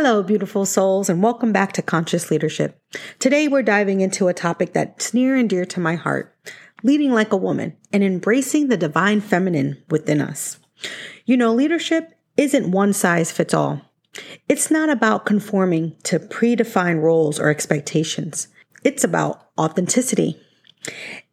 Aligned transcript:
Hello, 0.00 0.22
beautiful 0.22 0.64
souls, 0.64 1.08
and 1.08 1.24
welcome 1.24 1.50
back 1.52 1.72
to 1.72 1.82
Conscious 1.82 2.30
Leadership. 2.30 2.80
Today, 3.18 3.48
we're 3.48 3.64
diving 3.64 4.00
into 4.00 4.28
a 4.28 4.32
topic 4.32 4.72
that's 4.72 5.12
near 5.12 5.34
and 5.34 5.50
dear 5.50 5.64
to 5.64 5.80
my 5.80 5.96
heart 5.96 6.32
leading 6.84 7.10
like 7.10 7.32
a 7.32 7.36
woman 7.36 7.76
and 7.92 8.04
embracing 8.04 8.68
the 8.68 8.76
divine 8.76 9.20
feminine 9.20 9.82
within 9.90 10.20
us. 10.20 10.60
You 11.24 11.36
know, 11.36 11.52
leadership 11.52 12.16
isn't 12.36 12.70
one 12.70 12.92
size 12.92 13.32
fits 13.32 13.52
all. 13.52 13.80
It's 14.48 14.70
not 14.70 14.88
about 14.88 15.26
conforming 15.26 15.96
to 16.04 16.20
predefined 16.20 17.02
roles 17.02 17.40
or 17.40 17.48
expectations. 17.48 18.46
It's 18.84 19.02
about 19.02 19.48
authenticity. 19.58 20.40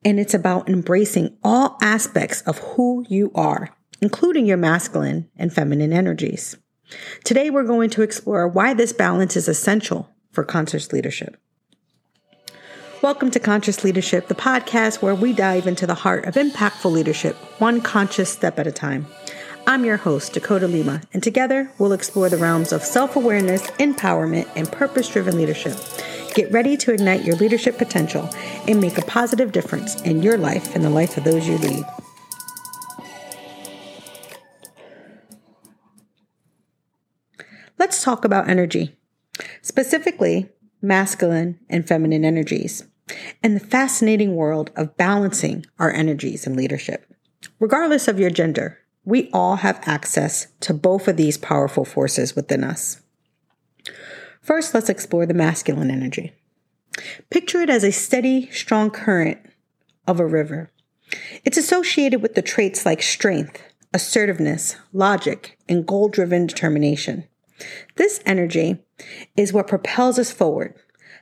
And 0.04 0.20
it's 0.20 0.34
about 0.34 0.68
embracing 0.68 1.38
all 1.44 1.78
aspects 1.84 2.42
of 2.42 2.58
who 2.58 3.06
you 3.10 3.32
are, 3.36 3.78
including 4.02 4.48
your 4.48 4.58
masculine 4.58 5.30
and 5.38 5.54
feminine 5.54 5.94
energies. 5.94 6.58
Today, 7.24 7.50
we're 7.50 7.64
going 7.64 7.90
to 7.92 8.02
explore 8.02 8.48
why 8.48 8.74
this 8.74 8.94
balance 8.94 9.36
is 9.36 9.48
essential 9.48 10.10
for 10.32 10.44
conscious 10.44 10.92
leadership. 10.92 11.38
Welcome 13.02 13.30
to 13.32 13.40
Conscious 13.40 13.84
Leadership, 13.84 14.28
the 14.28 14.36
podcast 14.36 15.02
where 15.02 15.14
we 15.14 15.32
dive 15.32 15.68
into 15.68 15.86
the 15.86 15.94
heart 15.94 16.26
of 16.26 16.36
impactful 16.36 16.92
leadership, 16.92 17.36
one 17.60 17.82
conscious 17.82 18.32
step 18.32 18.58
at 18.58 18.68
a 18.68 18.72
time. 18.72 19.06
I'm 19.68 19.86
your 19.86 19.98
host, 19.98 20.34
Dakota 20.34 20.68
Lima, 20.68 21.02
and 21.14 21.22
together 21.22 21.72
we'll 21.78 21.94
explore 21.94 22.30
the 22.30 22.38
realms 22.38 22.72
of 22.72 22.84
self 22.84 23.16
awareness, 23.16 23.62
empowerment, 23.72 24.48
and 24.56 24.72
purpose 24.72 25.10
driven 25.10 25.38
leadership. 25.38 25.78
Get 26.36 26.52
ready 26.52 26.78
to 26.78 26.94
ignite 26.94 27.24
your 27.24 27.36
leadership 27.36 27.78
potential 27.78 28.30
and 28.68 28.82
make 28.82 28.98
a 28.98 29.06
positive 29.06 29.52
difference 29.52 30.02
in 30.02 30.22
your 30.22 30.38
life 30.38 30.76
and 30.76 30.84
the 30.84 30.90
life 30.90 31.18
of 31.18 31.24
those 31.24 31.48
you 31.48 31.58
lead. 31.58 31.86
Talk 38.06 38.24
about 38.24 38.48
energy, 38.48 38.96
specifically 39.64 40.48
masculine 40.80 41.60
and 41.68 41.88
feminine 41.88 42.24
energies, 42.24 42.86
and 43.42 43.56
the 43.56 43.66
fascinating 43.66 44.36
world 44.36 44.70
of 44.76 44.96
balancing 44.96 45.66
our 45.80 45.92
energies 45.92 46.46
in 46.46 46.56
leadership. 46.56 47.12
Regardless 47.60 48.08
of 48.08 48.20
your 48.20 48.30
gender, 48.30 48.78
we 49.04 49.30
all 49.34 49.58
have 49.58 49.82
access 49.88 50.48
to 50.60 50.74
both 50.74 51.08
of 51.08 51.18
these 51.18 51.40
powerful 51.40 51.84
forces 51.84 52.36
within 52.36 52.64
us. 52.64 53.02
First, 54.40 54.76
let's 54.76 54.90
explore 54.90 55.26
the 55.26 55.34
masculine 55.34 55.90
energy. 55.90 56.32
Picture 57.32 57.62
it 57.62 57.72
as 57.72 57.84
a 57.84 57.92
steady, 57.92 58.52
strong 58.52 58.92
current 58.92 59.40
of 60.06 60.20
a 60.20 60.28
river. 60.28 60.72
It's 61.44 61.58
associated 61.58 62.22
with 62.22 62.36
the 62.36 62.44
traits 62.44 62.86
like 62.86 63.02
strength, 63.02 63.64
assertiveness, 63.96 64.76
logic, 64.94 65.58
and 65.68 65.88
goal 65.88 66.10
driven 66.10 66.46
determination. 66.46 67.28
This 67.96 68.22
energy 68.26 68.84
is 69.36 69.54
what 69.54 69.68
propels 69.68 70.20
us 70.20 70.32
forward, 70.32 70.76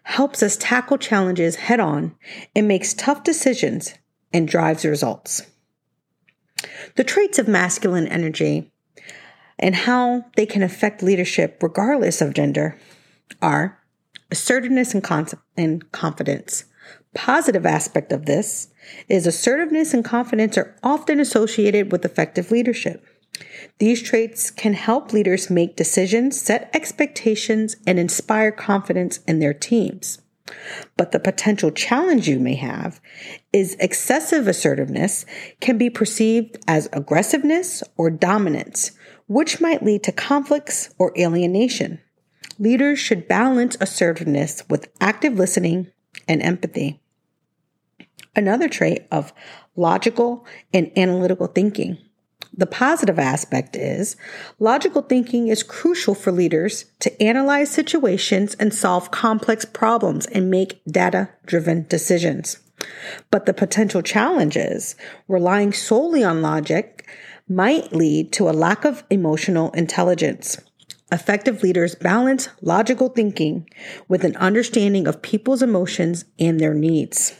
helps 0.04 0.44
us 0.44 0.58
tackle 0.58 0.98
challenges 0.98 1.56
head 1.56 1.80
on, 1.80 2.16
and 2.56 2.68
makes 2.68 2.94
tough 2.94 3.24
decisions 3.24 3.94
and 4.32 4.48
drives 4.48 4.86
results. 4.86 5.44
The 6.96 7.04
traits 7.04 7.40
of 7.40 7.48
masculine 7.48 8.08
energy 8.08 8.72
and 9.60 9.76
how 9.76 10.26
they 10.36 10.46
can 10.46 10.64
affect 10.64 11.04
leadership 11.04 11.62
regardless 11.62 12.22
of 12.22 12.34
gender 12.34 12.78
are 13.42 13.80
assertiveness 14.32 14.94
and, 14.94 15.04
con- 15.04 15.28
and 15.56 15.92
confidence. 15.92 16.66
Positive 17.14 17.66
aspect 17.66 18.12
of 18.12 18.26
this 18.26 18.70
is 19.08 19.28
assertiveness 19.28 19.94
and 19.94 20.04
confidence 20.04 20.58
are 20.58 20.76
often 20.82 21.20
associated 21.20 21.92
with 21.92 22.04
effective 22.04 22.50
leadership. 22.50 23.06
These 23.80 24.02
traits 24.02 24.52
can 24.52 24.74
help 24.74 25.12
leaders 25.12 25.50
make 25.50 25.76
decisions, 25.76 26.40
set 26.40 26.70
expectations, 26.74 27.76
and 27.88 27.98
inspire 28.00 28.52
confidence 28.52 29.20
in 29.28 29.40
their 29.40 29.54
teams. 29.54 30.20
But 30.98 31.12
the 31.12 31.20
potential 31.20 31.72
challenge 31.72 32.28
you 32.28 32.40
may 32.40 32.56
have 32.56 33.00
is 33.52 33.76
excessive 33.80 34.48
assertiveness 34.48 35.26
can 35.62 35.78
be 35.78 35.90
perceived 35.90 36.58
as 36.68 36.90
aggressiveness 36.92 37.82
or 37.98 38.10
dominance, 38.10 38.92
which 39.28 39.62
might 39.62 39.84
lead 39.84 40.04
to 40.04 40.12
conflicts 40.12 40.94
or 41.00 41.14
alienation. 41.18 42.00
Leaders 42.60 43.00
should 43.00 43.28
balance 43.28 43.78
assertiveness 43.80 44.64
with 44.70 44.92
active 45.02 45.34
listening 45.34 45.88
and 46.28 46.42
empathy. 46.42 47.02
Another 48.36 48.68
trait 48.68 49.08
of 49.12 49.34
logical 49.76 50.46
and 50.74 50.92
analytical 50.98 51.48
thinking. 51.48 51.98
The 52.56 52.68
positive 52.68 53.18
aspect 53.18 53.76
is 53.76 54.16
logical 54.60 55.02
thinking 55.02 55.48
is 55.48 55.64
crucial 55.64 56.14
for 56.14 56.32
leaders 56.32 56.86
to 57.00 57.22
analyze 57.22 57.72
situations 57.72 58.56
and 58.60 58.72
solve 58.72 59.10
complex 59.10 59.66
problems 59.66 60.28
and 60.28 60.52
make 60.52 60.84
data 60.86 61.30
driven 61.48 61.88
decisions. 61.88 62.60
But 63.32 63.48
the 63.48 63.54
potential 63.54 64.04
challenge 64.04 64.56
is 64.56 64.96
relying 65.28 65.74
solely 65.74 66.24
on 66.24 66.44
logic 66.44 67.08
might 67.48 67.92
lead 67.92 68.32
to 68.34 68.50
a 68.50 68.52
lack 68.52 68.86
of 68.86 69.04
emotional 69.10 69.72
intelligence. 69.72 70.62
Effective 71.12 71.64
leaders 71.64 71.96
balance 71.96 72.50
logical 72.62 73.10
thinking 73.10 73.68
with 74.08 74.24
an 74.24 74.36
understanding 74.38 75.08
of 75.08 75.22
people's 75.22 75.64
emotions 75.64 76.26
and 76.40 76.60
their 76.60 76.74
needs. 76.74 77.36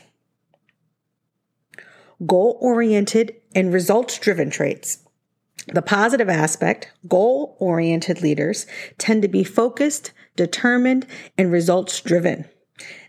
Goal 2.26 2.58
oriented 2.60 3.34
and 3.54 3.72
results 3.72 4.18
driven 4.18 4.50
traits. 4.50 5.03
The 5.68 5.82
positive 5.82 6.28
aspect, 6.28 6.92
goal 7.08 7.56
oriented 7.58 8.20
leaders 8.22 8.66
tend 8.98 9.22
to 9.22 9.28
be 9.28 9.44
focused, 9.44 10.12
determined, 10.36 11.06
and 11.38 11.50
results 11.50 12.00
driven. 12.00 12.46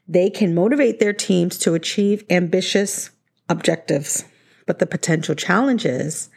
They 0.08 0.30
can 0.30 0.56
motivate 0.56 1.00
their 1.00 1.14
teams 1.14 1.58
to 1.60 1.74
achieve 1.74 2.24
ambitious 2.30 3.10
objectives. 3.50 4.26
But 4.66 4.80
the 4.80 4.86
potential 4.86 5.36
challenge 5.36 5.86
is 5.86 6.30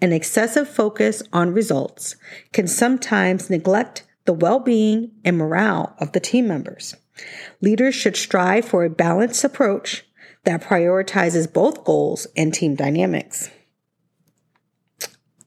an 0.00 0.12
excessive 0.12 0.68
focus 0.68 1.22
on 1.32 1.54
results 1.54 2.16
can 2.52 2.66
sometimes 2.66 3.48
neglect 3.48 4.04
the 4.24 4.32
well 4.32 4.58
being 4.58 5.12
and 5.24 5.38
morale 5.38 5.94
of 5.98 6.12
the 6.12 6.20
team 6.20 6.48
members. 6.48 6.94
Leaders 7.60 7.94
should 7.94 8.16
strive 8.16 8.64
for 8.64 8.84
a 8.84 8.90
balanced 8.90 9.44
approach 9.44 10.04
that 10.44 10.62
prioritizes 10.62 11.50
both 11.50 11.84
goals 11.84 12.26
and 12.36 12.52
team 12.52 12.74
dynamics. 12.74 13.50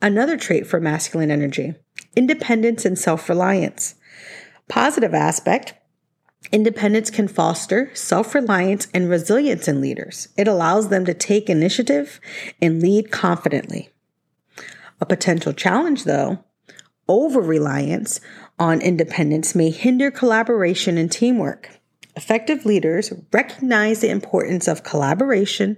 Another 0.02 0.38
trait 0.38 0.68
for 0.68 0.80
masculine 0.80 1.32
energy 1.32 1.76
independence 2.16 2.86
and 2.86 2.98
self 2.98 3.30
reliance. 3.30 3.96
Positive 4.68 5.14
aspect 5.14 5.74
independence 6.52 7.10
can 7.10 7.28
foster 7.28 7.90
self 7.94 8.36
reliance 8.36 8.88
and 8.94 9.10
resilience 9.10 9.68
in 9.68 9.82
leaders. 9.82 10.30
It 10.38 10.48
allows 10.48 10.90
them 10.90 11.06
to 11.06 11.14
take 11.14 11.50
initiative 11.50 12.20
and 12.62 12.82
lead 12.82 13.12
confidently. 13.12 13.90
A 15.00 15.06
potential 15.06 15.54
challenge, 15.54 16.04
though, 16.04 16.44
over 17.08 17.40
reliance 17.40 18.20
on 18.60 18.82
independence 18.82 19.56
may 19.56 19.70
hinder 19.70 20.12
collaboration 20.12 20.98
and 20.98 21.12
teamwork. 21.12 21.70
Effective 22.16 22.66
leaders 22.66 23.14
recognize 23.32 24.02
the 24.02 24.10
importance 24.10 24.68
of 24.68 24.84
collaboration 24.84 25.78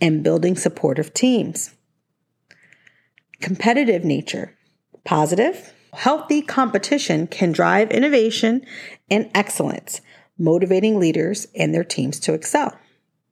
and 0.00 0.22
building 0.22 0.54
supportive 0.54 1.14
teams. 1.14 1.74
Competitive 3.42 4.04
nature. 4.04 4.56
Positive. 5.04 5.74
Healthy 5.94 6.42
competition 6.42 7.26
can 7.26 7.50
drive 7.50 7.90
innovation 7.90 8.64
and 9.10 9.30
excellence, 9.34 10.00
motivating 10.38 11.00
leaders 11.00 11.48
and 11.56 11.74
their 11.74 11.84
teams 11.84 12.20
to 12.20 12.34
excel. 12.34 12.78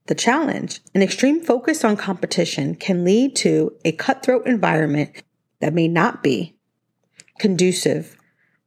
The 0.09 0.17
challenge, 0.17 0.81
an 0.97 1.03
extreme 1.03 1.41
focus 1.41 1.85
on 1.85 1.97
competition 1.97 2.75
can 2.75 3.05
lead 3.05 3.37
to 3.37 3.73
a 3.85 3.93
cutthroat 3.93 4.47
environment 4.47 5.23
that 5.61 5.73
may 5.73 5.87
not 5.87 6.25
be 6.25 6.57
conducive 7.39 8.17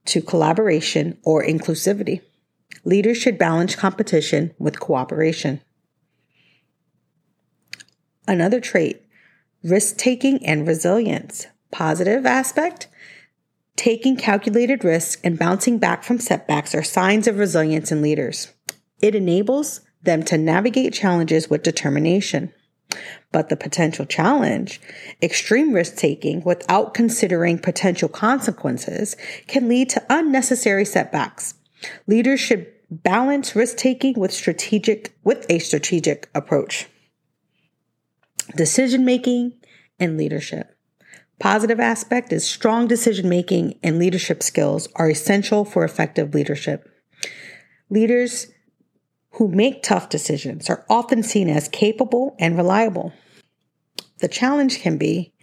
to 0.06 0.22
collaboration 0.22 1.18
or 1.24 1.44
inclusivity. 1.44 2.22
Leaders 2.86 3.18
should 3.18 3.38
balance 3.38 3.76
competition 3.76 4.54
with 4.58 4.80
cooperation. 4.80 5.62
Another 8.28 8.62
trait 8.62 9.03
risk 9.64 9.98
taking 9.98 10.46
and 10.46 10.68
resilience. 10.68 11.48
Positive 11.72 12.26
aspect 12.26 12.88
taking 13.76 14.16
calculated 14.16 14.84
risks 14.84 15.20
and 15.24 15.40
bouncing 15.40 15.80
back 15.80 16.04
from 16.04 16.20
setbacks 16.20 16.76
are 16.76 16.84
signs 16.84 17.28
of 17.28 17.40
resilience 17.40 17.92
in 17.92 18.02
leaders. 18.02 18.54
It 19.02 19.16
enables 19.16 19.82
them 20.04 20.24
to 20.24 20.38
navigate 20.38 20.94
challenges 20.94 21.50
with 21.50 21.64
determination. 21.64 22.54
But 23.32 23.50
the 23.50 23.58
potential 23.58 24.06
challenge, 24.06 24.80
extreme 25.22 25.74
risk 25.74 25.96
taking 25.96 26.44
without 26.44 26.94
considering 26.94 27.58
potential 27.58 28.10
consequences, 28.10 29.18
can 29.48 29.68
lead 29.68 29.90
to 29.90 30.06
unnecessary 30.10 30.86
setbacks. 30.86 31.56
Leaders 32.06 32.40
should 32.40 32.68
balance 32.92 33.56
risk 33.56 33.78
taking 33.78 34.20
with 34.20 34.32
strategic 34.32 35.18
with 35.24 35.48
a 35.50 35.58
strategic 35.58 36.30
approach 36.36 36.88
decision 38.56 39.06
making, 39.06 39.54
and 40.00 40.18
leadership. 40.18 40.78
Positive 41.40 41.80
aspect 41.80 42.32
is 42.32 42.46
strong 42.46 42.88
decision 42.88 43.28
making 43.28 43.80
and 43.84 44.00
leadership 44.00 44.44
skills 44.44 44.88
are 44.96 45.10
essential 45.10 45.66
for 45.66 45.84
effective 45.84 46.34
leadership. 46.34 46.90
Leaders 47.90 48.48
who 49.32 49.48
make 49.48 49.82
tough 49.82 50.10
decisions 50.10 50.70
are 50.70 50.86
often 50.90 51.24
seen 51.24 51.50
as 51.50 51.68
capable 51.68 52.36
and 52.40 52.56
reliable. 52.56 53.14
The 54.20 54.28
challenge 54.28 54.80
can 54.80 54.98
be 54.98 55.34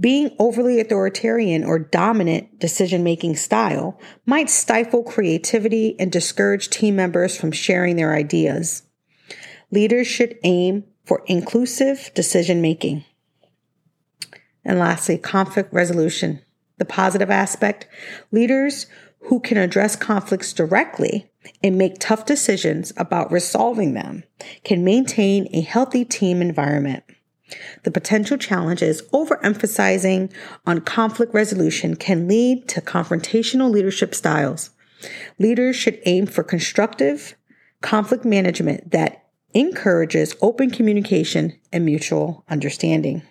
being 0.00 0.34
overly 0.38 0.80
authoritarian 0.80 1.64
or 1.64 1.78
dominant 1.78 2.58
decision 2.58 3.02
making 3.02 3.36
style 3.36 3.98
might 4.26 4.50
stifle 4.50 5.02
creativity 5.02 5.98
and 5.98 6.12
discourage 6.12 6.68
team 6.68 6.96
members 6.96 7.36
from 7.36 7.52
sharing 7.52 7.96
their 7.96 8.14
ideas. 8.14 8.82
Leaders 9.70 10.06
should 10.06 10.38
aim 10.42 10.84
for 11.08 11.22
inclusive 11.26 12.10
decision 12.14 12.60
making. 12.60 13.02
And 14.62 14.78
lastly, 14.78 15.16
conflict 15.16 15.72
resolution. 15.72 16.42
The 16.76 16.84
positive 16.84 17.30
aspect 17.30 17.88
leaders 18.30 18.86
who 19.22 19.40
can 19.40 19.56
address 19.56 19.96
conflicts 19.96 20.52
directly 20.52 21.30
and 21.62 21.78
make 21.78 21.98
tough 21.98 22.26
decisions 22.26 22.92
about 22.98 23.32
resolving 23.32 23.94
them 23.94 24.24
can 24.64 24.84
maintain 24.84 25.48
a 25.52 25.62
healthy 25.62 26.04
team 26.04 26.42
environment. 26.42 27.02
The 27.84 27.90
potential 27.90 28.36
challenge 28.36 28.80
challenges 28.80 29.02
overemphasizing 29.10 30.30
on 30.66 30.82
conflict 30.82 31.32
resolution 31.32 31.96
can 31.96 32.28
lead 32.28 32.68
to 32.68 32.82
confrontational 32.82 33.70
leadership 33.70 34.14
styles. 34.14 34.70
Leaders 35.38 35.74
should 35.74 35.98
aim 36.04 36.26
for 36.26 36.42
constructive 36.42 37.34
conflict 37.80 38.26
management 38.26 38.90
that 38.90 39.27
encourages 39.58 40.36
open 40.40 40.70
communication 40.70 41.58
and 41.72 41.84
mutual 41.84 42.44
understanding. 42.48 43.22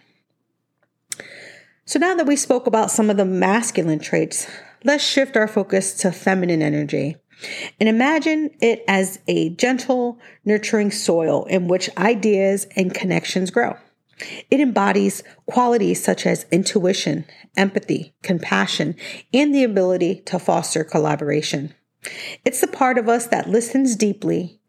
So 1.86 2.00
now 2.00 2.16
that 2.16 2.28
we 2.28 2.36
spoke 2.36 2.68
about 2.68 2.92
some 2.92 3.10
of 3.10 3.16
the 3.16 3.24
masculine 3.24 4.00
traits, 4.00 4.46
let's 4.84 5.06
shift 5.06 5.38
our 5.38 5.48
focus 5.48 5.94
to 6.00 6.12
feminine 6.12 6.62
energy. 6.62 7.16
And 7.80 7.88
imagine 7.88 8.50
it 8.60 8.84
as 8.90 9.20
a 9.28 9.52
gentle, 9.52 10.20
nurturing 10.44 10.92
soil 10.92 11.46
in 11.46 11.70
which 11.70 11.90
ideas 11.98 12.68
and 12.76 12.94
connections 12.94 13.50
grow. 13.50 13.78
It 14.52 14.60
embodies 14.60 15.24
qualities 15.46 16.04
such 16.04 16.26
as 16.26 16.46
intuition, 16.52 17.26
empathy, 17.56 18.16
compassion, 18.22 18.96
and 19.34 19.56
the 19.56 19.64
ability 19.64 20.24
to 20.26 20.40
foster 20.40 20.84
collaboration. 20.84 21.74
It's 22.44 22.60
the 22.60 22.68
part 22.68 22.98
of 22.98 23.08
us 23.08 23.28
that 23.28 23.50
listens 23.50 23.96
deeply, 23.96 24.60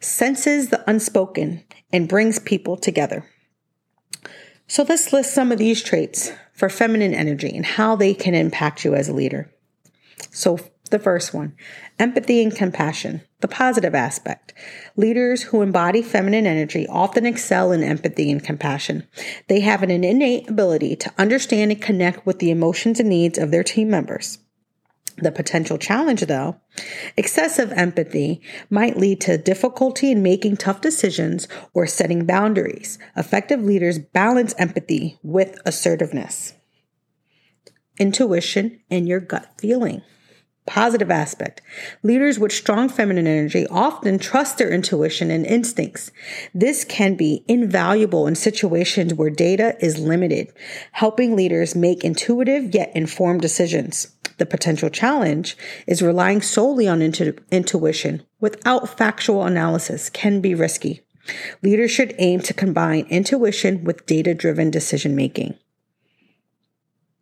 senses 0.00 0.68
the 0.68 0.88
unspoken, 0.88 1.64
and 1.92 2.08
brings 2.08 2.38
people 2.38 2.76
together. 2.76 3.24
So 4.66 4.84
let's 4.88 5.12
list 5.12 5.32
some 5.32 5.52
of 5.52 5.58
these 5.58 5.82
traits 5.82 6.32
for 6.52 6.68
feminine 6.68 7.14
energy 7.14 7.54
and 7.54 7.64
how 7.64 7.96
they 7.96 8.14
can 8.14 8.34
impact 8.34 8.84
you 8.84 8.94
as 8.94 9.08
a 9.08 9.14
leader. 9.14 9.52
So, 10.30 10.58
the 10.90 10.98
first 11.00 11.34
one 11.34 11.54
empathy 11.98 12.42
and 12.42 12.54
compassion, 12.54 13.22
the 13.40 13.48
positive 13.48 13.94
aspect. 13.94 14.52
Leaders 14.96 15.42
who 15.44 15.62
embody 15.62 16.00
feminine 16.00 16.46
energy 16.46 16.86
often 16.88 17.26
excel 17.26 17.72
in 17.72 17.82
empathy 17.82 18.30
and 18.30 18.42
compassion. 18.42 19.06
They 19.48 19.60
have 19.60 19.82
an 19.82 19.90
innate 19.90 20.48
ability 20.48 20.96
to 20.96 21.12
understand 21.18 21.72
and 21.72 21.82
connect 21.82 22.24
with 22.24 22.38
the 22.38 22.50
emotions 22.50 23.00
and 23.00 23.08
needs 23.08 23.36
of 23.38 23.50
their 23.50 23.64
team 23.64 23.90
members. 23.90 24.38
The 25.18 25.32
potential 25.32 25.78
challenge, 25.78 26.20
though, 26.22 26.56
excessive 27.16 27.72
empathy 27.72 28.42
might 28.68 28.98
lead 28.98 29.20
to 29.22 29.38
difficulty 29.38 30.10
in 30.10 30.22
making 30.22 30.58
tough 30.58 30.82
decisions 30.82 31.48
or 31.72 31.86
setting 31.86 32.26
boundaries. 32.26 32.98
Effective 33.16 33.62
leaders 33.62 33.98
balance 33.98 34.54
empathy 34.58 35.18
with 35.22 35.58
assertiveness, 35.64 36.52
intuition, 37.98 38.80
and 38.90 39.08
your 39.08 39.20
gut 39.20 39.50
feeling. 39.58 40.02
Positive 40.66 41.12
aspect. 41.12 41.62
Leaders 42.02 42.40
with 42.40 42.50
strong 42.50 42.88
feminine 42.88 43.28
energy 43.28 43.68
often 43.68 44.18
trust 44.18 44.58
their 44.58 44.72
intuition 44.72 45.30
and 45.30 45.46
instincts. 45.46 46.10
This 46.52 46.84
can 46.84 47.14
be 47.14 47.44
invaluable 47.46 48.26
in 48.26 48.34
situations 48.34 49.14
where 49.14 49.30
data 49.30 49.76
is 49.80 50.00
limited, 50.00 50.52
helping 50.90 51.36
leaders 51.36 51.76
make 51.76 52.02
intuitive 52.02 52.74
yet 52.74 52.90
informed 52.96 53.42
decisions. 53.42 54.15
The 54.38 54.46
potential 54.46 54.90
challenge 54.90 55.56
is 55.86 56.02
relying 56.02 56.42
solely 56.42 56.86
on 56.86 57.00
intu- 57.00 57.36
intuition 57.50 58.22
without 58.40 58.96
factual 58.96 59.44
analysis 59.44 60.10
can 60.10 60.40
be 60.40 60.54
risky. 60.54 61.02
Leaders 61.62 61.90
should 61.90 62.14
aim 62.18 62.40
to 62.40 62.54
combine 62.54 63.06
intuition 63.06 63.84
with 63.84 64.06
data 64.06 64.34
driven 64.34 64.70
decision 64.70 65.16
making. 65.16 65.54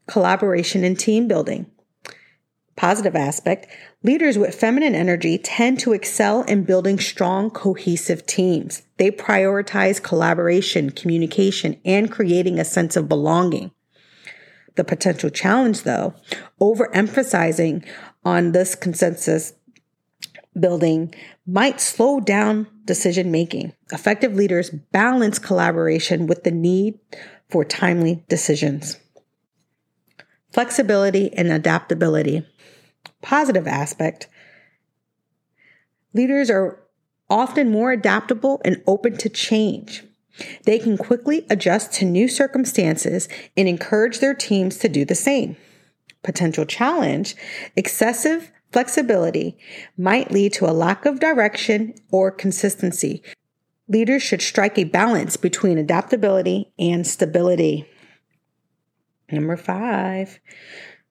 Collaboration 0.07 0.85
and 0.85 0.99
team 0.99 1.29
building. 1.29 1.71
Positive 2.77 3.15
aspect 3.15 3.69
leaders 4.03 4.37
with 4.37 4.55
feminine 4.55 4.95
energy 4.95 5.39
tend 5.39 5.79
to 5.79 5.93
excel 5.93 6.43
in 6.43 6.65
building 6.65 6.99
strong, 6.99 7.49
cohesive 7.49 8.27
teams. 8.27 8.83
They 8.97 9.11
prioritize 9.11 10.03
collaboration, 10.03 10.91
communication, 10.91 11.81
and 11.85 12.11
creating 12.11 12.59
a 12.59 12.65
sense 12.65 12.97
of 12.97 13.09
belonging. 13.09 13.71
The 14.77 14.85
potential 14.85 15.31
challenge, 15.31 15.83
though, 15.83 16.15
overemphasizing 16.61 17.87
on 18.25 18.53
this 18.53 18.75
consensus 18.75 19.53
building 20.59 21.15
might 21.47 21.81
slow 21.81 22.21
down 22.21 22.67
decision 22.85 23.31
making. 23.31 23.73
Effective 23.93 24.35
leaders 24.35 24.71
balance 24.71 25.39
collaboration 25.39 26.27
with 26.27 26.45
the 26.45 26.51
need 26.51 26.99
for 27.49 27.65
timely 27.65 28.25
decisions. 28.29 28.99
Flexibility 30.51 31.33
and 31.35 31.49
adaptability 31.49 32.47
positive 33.25 33.67
aspect, 33.67 34.29
leaders 36.13 36.51
are 36.51 36.79
often 37.29 37.71
more 37.71 37.91
adaptable 37.91 38.61
and 38.65 38.83
open 38.87 39.17
to 39.17 39.29
change. 39.29 40.05
They 40.65 40.79
can 40.79 40.97
quickly 40.97 41.47
adjust 41.49 41.93
to 41.95 42.05
new 42.05 42.29
circumstances 42.29 43.29
and 43.57 43.69
encourage 43.69 44.19
their 44.19 44.35
teams 44.35 44.79
to 44.79 44.89
do 44.89 45.05
the 45.05 45.15
same. 45.15 45.57
Potential 46.23 46.65
challenge 46.65 47.37
excessive 47.77 48.51
flexibility 48.73 49.57
might 49.97 50.33
lead 50.33 50.53
to 50.55 50.67
a 50.67 50.73
lack 50.73 51.07
of 51.07 51.21
direction 51.21 51.95
or 52.11 52.31
consistency. 52.31 53.23
Leaders 53.87 54.23
should 54.23 54.43
strike 54.43 54.79
a 54.79 54.85
balance 54.85 55.37
between 55.37 55.79
adaptability 55.79 56.73
and 56.79 57.07
stability. 57.07 57.87
Number 59.31 59.57
five, 59.57 60.41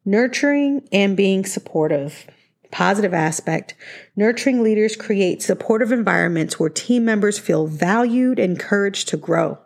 Nurturing 0.06 0.86
and 0.92 1.16
being 1.16 1.46
supportive. 1.46 2.28
Positive 2.74 3.14
aspect. 3.14 3.76
Nurturing 4.16 4.64
leaders 4.64 4.96
create 4.96 5.44
supportive 5.44 5.92
environments 5.92 6.60
where 6.60 6.72
team 6.72 7.06
members 7.06 7.38
feel 7.38 7.68
valued 7.68 8.40
and 8.40 8.54
encouraged 8.54 9.10
to 9.10 9.18
grow. 9.18 9.60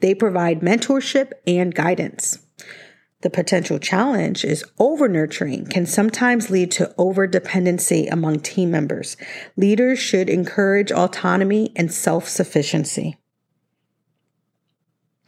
They 0.00 0.14
provide 0.14 0.60
mentorship 0.60 1.32
and 1.46 1.74
guidance. 1.74 2.38
The 3.22 3.30
potential 3.30 3.78
challenge 3.78 4.44
is 4.44 4.62
over 4.78 5.08
nurturing 5.08 5.66
can 5.66 5.86
sometimes 5.86 6.50
lead 6.50 6.70
to 6.72 6.94
over 6.98 7.26
dependency 7.26 8.06
among 8.08 8.40
team 8.40 8.70
members. 8.70 9.16
Leaders 9.56 9.98
should 9.98 10.28
encourage 10.28 10.92
autonomy 10.92 11.72
and 11.76 11.90
self 11.90 12.28
sufficiency. 12.28 13.16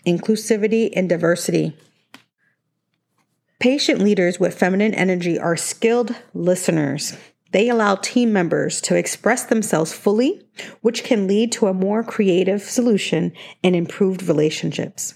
Inclusivity 0.07 0.91
and 0.95 1.09
diversity. 1.09 1.79
Patient 3.63 4.01
leaders 4.01 4.41
with 4.41 4.59
feminine 4.59 4.93
energy 4.93 5.39
are 5.39 5.57
skilled 5.57 6.17
listeners. 6.35 7.17
They 7.53 7.69
allow 7.69 7.95
team 7.95 8.33
members 8.33 8.81
to 8.81 8.97
express 8.97 9.45
themselves 9.45 9.93
fully, 9.93 10.45
which 10.81 11.05
can 11.05 11.29
lead 11.29 11.53
to 11.53 11.69
a 11.69 11.73
more 11.73 12.03
creative 12.03 12.61
solution 12.61 13.33
and 13.63 13.77
improved 13.77 14.25
relationships. 14.25 15.15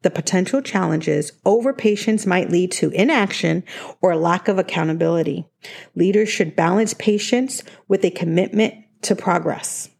The 0.00 0.10
potential 0.10 0.62
challenges 0.62 1.32
over 1.44 1.74
patience 1.74 2.24
might 2.24 2.48
lead 2.48 2.72
to 2.72 2.88
inaction 2.92 3.62
or 4.00 4.16
lack 4.16 4.48
of 4.48 4.58
accountability. 4.58 5.46
Leaders 5.94 6.30
should 6.30 6.56
balance 6.56 6.94
patience 6.94 7.62
with 7.88 8.06
a 8.06 8.10
commitment 8.10 8.72
to 9.02 9.14
progress. 9.14 9.90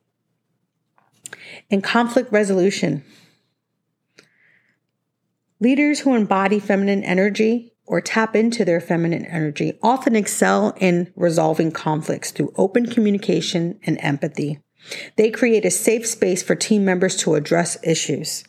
In 1.69 1.83
conflict 1.83 2.33
resolution, 2.33 3.05
leaders 5.61 6.01
who 6.01 6.15
embody 6.15 6.59
feminine 6.59 7.05
energy 7.05 7.72
or 7.87 8.01
tap 8.01 8.37
into 8.37 8.65
their 8.65 8.81
feminine 8.81 9.27
energy 9.27 9.79
often 9.83 10.17
excel 10.17 10.75
in 10.79 11.13
resolving 11.17 11.71
conflicts 11.73 12.31
through 12.31 12.53
open 12.57 12.87
communication 12.87 13.79
and 13.85 13.99
empathy. 14.01 14.61
They 15.17 15.31
create 15.31 15.65
a 15.65 15.71
safe 15.71 16.07
space 16.07 16.43
for 16.43 16.55
team 16.55 16.85
members 16.85 17.17
to 17.19 17.35
address 17.35 17.77
issues. 17.83 18.45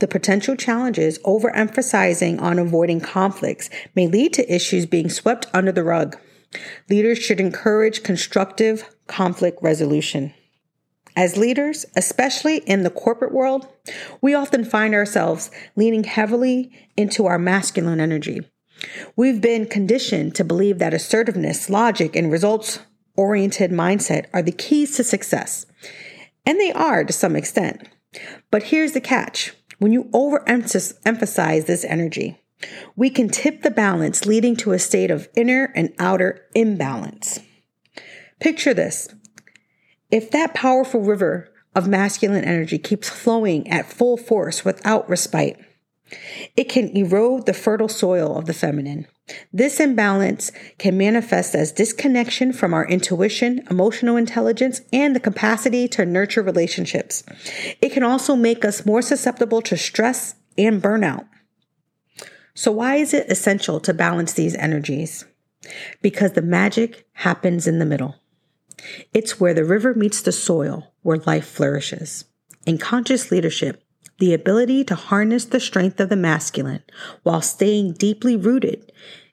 The 0.00 0.08
potential 0.08 0.56
challenges 0.56 1.18
overemphasizing 1.20 2.40
on 2.40 2.58
avoiding 2.58 3.00
conflicts 3.00 3.70
may 3.94 4.06
lead 4.06 4.32
to 4.34 4.54
issues 4.54 4.86
being 4.86 5.08
swept 5.08 5.46
under 5.54 5.72
the 5.72 5.84
rug. 5.84 6.18
Leaders 6.88 7.18
should 7.18 7.40
encourage 7.40 8.02
constructive 8.02 8.94
conflict 9.06 9.58
resolution. 9.62 10.34
As 11.16 11.36
leaders, 11.36 11.86
especially 11.94 12.58
in 12.58 12.82
the 12.82 12.90
corporate 12.90 13.32
world, 13.32 13.68
we 14.20 14.34
often 14.34 14.64
find 14.64 14.94
ourselves 14.94 15.50
leaning 15.76 16.04
heavily 16.04 16.72
into 16.96 17.26
our 17.26 17.38
masculine 17.38 18.00
energy. 18.00 18.40
We've 19.16 19.40
been 19.40 19.66
conditioned 19.66 20.34
to 20.36 20.44
believe 20.44 20.78
that 20.78 20.94
assertiveness, 20.94 21.70
logic, 21.70 22.16
and 22.16 22.30
results 22.30 22.80
oriented 23.16 23.70
mindset 23.70 24.26
are 24.32 24.42
the 24.42 24.52
keys 24.52 24.96
to 24.96 25.04
success. 25.04 25.66
And 26.46 26.58
they 26.58 26.72
are 26.72 27.04
to 27.04 27.12
some 27.12 27.36
extent. 27.36 27.88
But 28.50 28.64
here's 28.64 28.92
the 28.92 29.00
catch 29.00 29.54
when 29.78 29.92
you 29.92 30.04
overemphasize 30.04 31.66
this 31.66 31.84
energy, 31.84 32.38
we 32.96 33.10
can 33.10 33.28
tip 33.28 33.62
the 33.62 33.70
balance, 33.70 34.24
leading 34.24 34.56
to 34.56 34.72
a 34.72 34.78
state 34.78 35.10
of 35.10 35.28
inner 35.36 35.72
and 35.74 35.92
outer 35.98 36.46
imbalance. 36.54 37.40
Picture 38.40 38.74
this 38.74 39.08
if 40.10 40.30
that 40.30 40.54
powerful 40.54 41.00
river 41.00 41.50
of 41.74 41.88
masculine 41.88 42.44
energy 42.44 42.78
keeps 42.78 43.08
flowing 43.08 43.68
at 43.68 43.90
full 43.90 44.16
force 44.16 44.64
without 44.64 45.08
respite, 45.08 45.58
it 46.56 46.68
can 46.68 46.88
erode 46.96 47.46
the 47.46 47.54
fertile 47.54 47.88
soil 47.88 48.36
of 48.36 48.46
the 48.46 48.54
feminine. 48.54 49.06
This 49.52 49.80
imbalance 49.80 50.52
can 50.78 50.98
manifest 50.98 51.54
as 51.54 51.72
disconnection 51.72 52.52
from 52.52 52.74
our 52.74 52.86
intuition, 52.86 53.66
emotional 53.70 54.16
intelligence, 54.16 54.82
and 54.92 55.16
the 55.16 55.20
capacity 55.20 55.88
to 55.88 56.04
nurture 56.04 56.42
relationships. 56.42 57.24
It 57.80 57.90
can 57.90 58.02
also 58.02 58.36
make 58.36 58.64
us 58.64 58.84
more 58.84 59.02
susceptible 59.02 59.62
to 59.62 59.76
stress 59.76 60.34
and 60.58 60.82
burnout. 60.82 61.26
So, 62.54 62.70
why 62.70 62.96
is 62.96 63.12
it 63.14 63.30
essential 63.30 63.80
to 63.80 63.94
balance 63.94 64.32
these 64.32 64.54
energies? 64.56 65.24
Because 66.02 66.32
the 66.32 66.42
magic 66.42 67.06
happens 67.14 67.66
in 67.66 67.78
the 67.78 67.86
middle. 67.86 68.16
It's 69.12 69.40
where 69.40 69.54
the 69.54 69.64
river 69.64 69.94
meets 69.94 70.20
the 70.20 70.32
soil 70.32 70.92
where 71.02 71.18
life 71.18 71.46
flourishes. 71.46 72.24
In 72.66 72.78
conscious 72.78 73.30
leadership, 73.30 73.83
the 74.18 74.34
ability 74.34 74.84
to 74.84 74.94
harness 74.94 75.44
the 75.44 75.60
strength 75.60 76.00
of 76.00 76.08
the 76.08 76.16
masculine 76.16 76.82
while 77.22 77.42
staying 77.42 77.92
deeply 77.92 78.36
rooted 78.36 78.92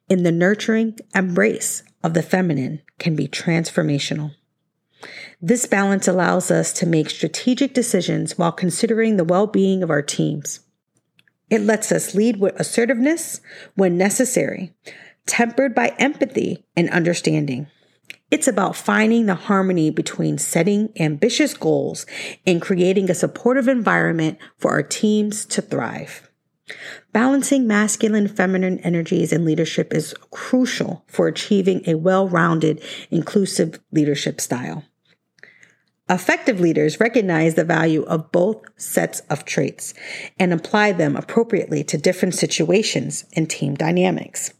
in 0.09 0.23
the 0.23 0.31
nurturing 0.31 0.97
embrace 1.15 1.83
of 2.03 2.13
the 2.13 2.23
feminine 2.23 2.81
can 2.99 3.15
be 3.15 3.27
transformational. 3.27 4.35
This 5.41 5.65
balance 5.65 6.07
allows 6.07 6.51
us 6.51 6.73
to 6.73 6.85
make 6.85 7.09
strategic 7.09 7.73
decisions 7.73 8.37
while 8.37 8.51
considering 8.51 9.17
the 9.17 9.23
well 9.23 9.47
being 9.47 9.81
of 9.83 9.89
our 9.89 10.01
teams. 10.01 10.59
It 11.49 11.61
lets 11.61 11.91
us 11.91 12.15
lead 12.15 12.39
with 12.39 12.59
assertiveness 12.59 13.41
when 13.75 13.97
necessary, 13.97 14.73
tempered 15.25 15.75
by 15.75 15.95
empathy 15.97 16.65
and 16.75 16.89
understanding. 16.89 17.67
It's 18.31 18.47
about 18.47 18.77
finding 18.77 19.25
the 19.25 19.35
harmony 19.35 19.89
between 19.89 20.37
setting 20.37 20.93
ambitious 20.97 21.53
goals 21.53 22.05
and 22.47 22.61
creating 22.61 23.11
a 23.11 23.13
supportive 23.13 23.67
environment 23.67 24.37
for 24.57 24.71
our 24.71 24.83
teams 24.83 25.45
to 25.47 25.61
thrive. 25.61 26.29
Balancing 27.11 27.67
masculine 27.67 28.29
feminine 28.29 28.79
energies 28.79 29.33
in 29.33 29.43
leadership 29.43 29.93
is 29.93 30.15
crucial 30.31 31.03
for 31.07 31.27
achieving 31.27 31.81
a 31.85 31.95
well 31.95 32.29
rounded, 32.29 32.81
inclusive 33.09 33.81
leadership 33.91 34.39
style. 34.39 34.85
Effective 36.09 36.59
leaders 36.59 36.99
recognize 36.99 37.55
the 37.55 37.65
value 37.65 38.03
of 38.03 38.31
both 38.31 38.63
sets 38.77 39.21
of 39.29 39.43
traits 39.43 39.93
and 40.39 40.53
apply 40.53 40.93
them 40.93 41.17
appropriately 41.17 41.83
to 41.85 41.97
different 41.97 42.35
situations 42.35 43.25
and 43.33 43.49
team 43.49 43.75
dynamics. 43.75 44.53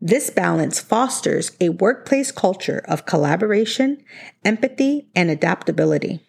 This 0.00 0.30
balance 0.30 0.78
fosters 0.78 1.56
a 1.60 1.70
workplace 1.70 2.30
culture 2.30 2.82
of 2.84 3.06
collaboration, 3.06 4.02
empathy, 4.44 5.08
and 5.14 5.28
adaptability, 5.28 6.20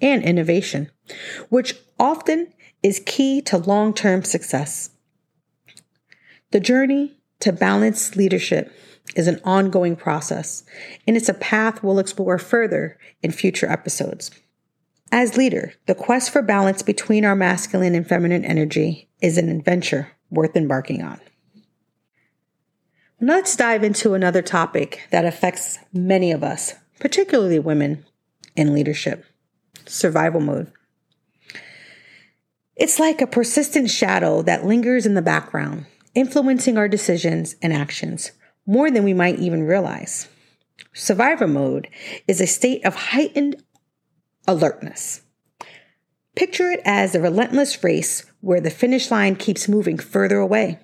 and 0.00 0.22
innovation, 0.22 0.90
which 1.48 1.74
often 1.98 2.52
is 2.82 3.02
key 3.04 3.40
to 3.42 3.58
long 3.58 3.92
term 3.92 4.22
success. 4.22 4.90
The 6.52 6.60
journey 6.60 7.16
to 7.40 7.52
balanced 7.52 8.14
leadership 8.14 8.72
is 9.16 9.26
an 9.26 9.40
ongoing 9.42 9.96
process, 9.96 10.64
and 11.06 11.16
it's 11.16 11.28
a 11.28 11.34
path 11.34 11.82
we'll 11.82 11.98
explore 11.98 12.38
further 12.38 12.98
in 13.20 13.32
future 13.32 13.66
episodes. 13.70 14.30
As 15.10 15.36
leader, 15.36 15.74
the 15.86 15.94
quest 15.94 16.30
for 16.30 16.40
balance 16.40 16.82
between 16.82 17.24
our 17.24 17.34
masculine 17.34 17.94
and 17.96 18.06
feminine 18.06 18.44
energy 18.44 19.10
is 19.20 19.38
an 19.38 19.48
adventure 19.48 20.12
worth 20.30 20.56
embarking 20.56 21.02
on. 21.02 21.20
Let's 23.24 23.54
dive 23.54 23.84
into 23.84 24.14
another 24.14 24.42
topic 24.42 25.06
that 25.10 25.24
affects 25.24 25.78
many 25.92 26.32
of 26.32 26.42
us, 26.42 26.74
particularly 26.98 27.60
women 27.60 28.04
in 28.56 28.74
leadership 28.74 29.24
survival 29.86 30.40
mode. 30.40 30.72
It's 32.74 32.98
like 32.98 33.22
a 33.22 33.28
persistent 33.28 33.90
shadow 33.90 34.42
that 34.42 34.66
lingers 34.66 35.06
in 35.06 35.14
the 35.14 35.22
background, 35.22 35.86
influencing 36.16 36.76
our 36.76 36.88
decisions 36.88 37.54
and 37.62 37.72
actions 37.72 38.32
more 38.66 38.90
than 38.90 39.04
we 39.04 39.14
might 39.14 39.38
even 39.38 39.62
realize. 39.62 40.26
Survivor 40.92 41.46
mode 41.46 41.86
is 42.26 42.40
a 42.40 42.46
state 42.48 42.84
of 42.84 42.96
heightened 42.96 43.62
alertness. 44.48 45.20
Picture 46.34 46.72
it 46.72 46.80
as 46.84 47.14
a 47.14 47.20
relentless 47.20 47.84
race 47.84 48.26
where 48.40 48.60
the 48.60 48.68
finish 48.68 49.12
line 49.12 49.36
keeps 49.36 49.68
moving 49.68 49.96
further 49.96 50.38
away. 50.38 50.80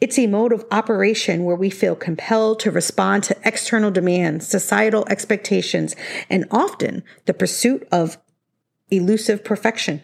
It's 0.00 0.18
a 0.18 0.26
mode 0.26 0.52
of 0.52 0.64
operation 0.70 1.44
where 1.44 1.56
we 1.56 1.70
feel 1.70 1.96
compelled 1.96 2.60
to 2.60 2.70
respond 2.70 3.24
to 3.24 3.36
external 3.44 3.90
demands, 3.90 4.46
societal 4.46 5.06
expectations, 5.08 5.96
and 6.30 6.44
often 6.50 7.02
the 7.26 7.34
pursuit 7.34 7.86
of 7.90 8.18
elusive 8.90 9.44
perfection. 9.44 10.02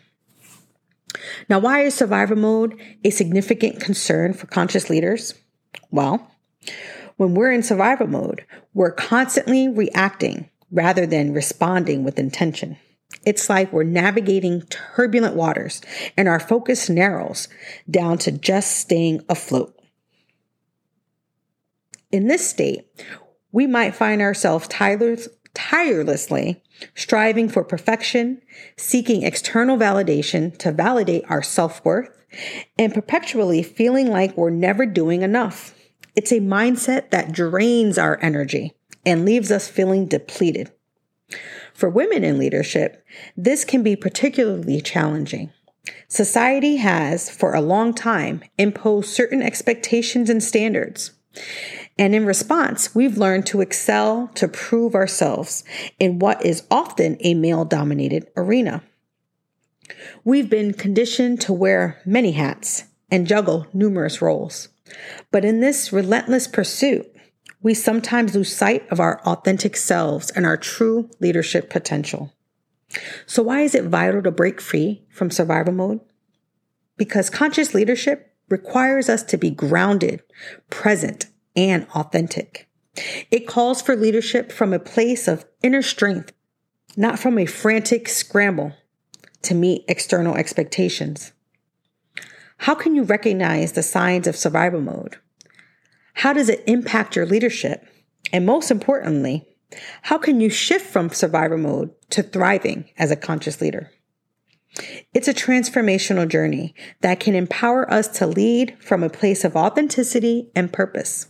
Now, 1.49 1.61
why 1.61 1.81
is 1.81 1.95
survivor 1.95 2.37
mode 2.37 2.81
a 3.05 3.11
significant 3.11 3.81
concern 3.81 4.35
for 4.35 4.47
conscious 4.47 4.91
leaders? 4.91 5.35
Well, 5.91 6.31
when 7.17 7.35
we're 7.35 7.53
in 7.53 7.63
survival 7.63 8.09
mode, 8.09 8.45
we're 8.73 8.91
constantly 8.91 9.69
reacting 9.69 10.51
rather 10.73 11.07
than 11.07 11.33
responding 11.33 12.03
with 12.03 12.19
intention. 12.19 12.77
It's 13.25 13.49
like 13.49 13.73
we're 13.73 13.85
navigating 13.85 14.63
turbulent 14.63 15.35
waters 15.35 15.81
and 16.17 16.29
our 16.29 16.41
focus 16.41 16.89
narrows 16.89 17.49
down 17.91 18.19
to 18.19 18.33
just 18.33 18.79
staying 18.79 19.25
afloat. 19.29 19.79
In 22.13 22.29
this 22.29 22.49
state, 22.49 22.87
we 23.51 23.67
might 23.67 23.95
find 23.95 24.21
ourselves 24.21 24.69
tirelessly 25.55 26.63
striving 26.95 27.49
for 27.49 27.65
perfection, 27.65 28.41
seeking 28.77 29.23
external 29.23 29.77
validation 29.77 30.57
to 30.59 30.73
validate 30.73 31.25
our 31.29 31.43
self 31.43 31.85
worth, 31.85 32.11
and 32.79 32.93
perpetually 32.93 33.63
feeling 33.63 34.11
like 34.11 34.37
we're 34.37 34.51
never 34.51 34.87
doing 34.87 35.23
enough. 35.23 35.75
It's 36.17 36.33
a 36.33 36.41
mindset 36.41 37.11
that 37.11 37.33
drains 37.33 37.99
our 37.99 38.19
energy 38.23 38.73
and 39.05 39.25
leaves 39.25 39.51
us 39.51 39.69
feeling 39.69 40.07
depleted. 40.07 40.73
For 41.75 41.89
women 41.89 42.25
in 42.25 42.39
leadership, 42.39 43.05
this 43.37 43.65
can 43.65 43.83
be 43.83 43.97
particularly 43.97 44.81
challenging. 44.81 45.53
Society 46.09 46.77
has, 46.77 47.29
for 47.29 47.55
a 47.55 47.61
long 47.61 47.93
time, 47.93 48.43
imposed 48.57 49.11
certain 49.11 49.43
expectations 49.43 50.31
and 50.31 50.43
standards. 50.43 51.11
And 51.99 52.15
in 52.15 52.27
response, 52.27 52.95
we've 52.95 53.19
learned 53.19 53.47
to 53.47 53.61
excel 53.61 54.29
to 54.35 54.49
prove 54.49 54.95
ourselves 54.95 55.65
in 55.99 56.21
what 56.21 56.45
is 56.45 56.67
often 56.71 57.17
a 57.21 57.35
male 57.35 57.65
dominated 57.65 58.29
arena. 58.37 58.83
We've 60.25 60.49
been 60.49 60.73
conditioned 60.73 61.41
to 61.43 61.53
wear 61.53 62.01
many 62.07 62.33
hats 62.33 62.85
and 63.11 63.27
juggle 63.27 63.67
numerous 63.73 64.23
roles. 64.23 64.69
But 65.31 65.45
in 65.45 65.61
this 65.61 65.93
relentless 65.93 66.47
pursuit, 66.47 67.14
we 67.65 67.73
sometimes 67.75 68.35
lose 68.35 68.55
sight 68.55 68.87
of 68.91 69.01
our 69.01 69.21
authentic 69.23 69.75
selves 69.75 70.31
and 70.31 70.45
our 70.45 70.57
true 70.57 71.09
leadership 71.19 71.71
potential. 71.71 72.31
So, 73.27 73.43
why 73.43 73.63
is 73.63 73.75
it 73.75 73.85
vital 73.85 74.23
to 74.23 74.31
break 74.31 74.61
free 74.61 75.03
from 75.11 75.31
survival 75.31 75.73
mode? 75.73 76.01
Because 76.97 77.31
conscious 77.31 77.75
leadership 77.75 78.37
requires 78.51 79.09
us 79.09 79.23
to 79.25 79.39
be 79.39 79.51
grounded, 79.51 80.23
present, 80.69 81.27
and 81.57 81.87
authentic. 81.95 82.69
It 83.31 83.49
calls 83.49 83.81
for 83.81 83.97
leadership 83.97 84.53
from 84.53 84.73
a 84.73 84.79
place 84.79 85.27
of 85.27 85.47
inner 85.63 85.83
strength, 85.83 86.33
not 86.97 87.19
from 87.19 87.39
a 87.39 87.47
frantic 87.47 88.09
scramble 88.09 88.75
to 89.43 89.55
meet 89.55 89.87
external 89.89 90.37
expectations. 90.37 91.33
How 92.59 92.75
can 92.75 92.95
you 92.95 93.05
recognize 93.05 93.73
the 93.73 93.83
signs 93.83 94.27
of 94.27 94.37
survival 94.37 94.83
mode? 94.83 95.17
How 96.15 96.33
does 96.33 96.49
it 96.49 96.65
impact 96.67 97.17
your 97.17 97.27
leadership? 97.27 97.87
And 98.33 98.47
most 98.47 98.71
importantly, 98.71 99.47
how 100.03 100.19
can 100.19 100.41
you 100.41 100.51
shift 100.51 100.87
from 100.87 101.11
survivor 101.11 101.59
mode 101.59 101.91
to 102.11 102.23
thriving 102.23 102.89
as 102.97 103.11
a 103.11 103.17
conscious 103.17 103.61
leader? 103.61 103.91
It's 105.13 105.29
a 105.29 105.35
transformational 105.35 106.29
journey 106.29 106.75
that 107.01 107.21
can 107.21 107.35
empower 107.35 107.91
us 107.93 108.09
to 108.19 108.27
lead 108.27 108.77
from 108.81 109.03
a 109.03 109.11
place 109.11 109.45
of 109.45 109.57
authenticity 109.57 110.51
and 110.55 110.73
purpose. 110.73 111.29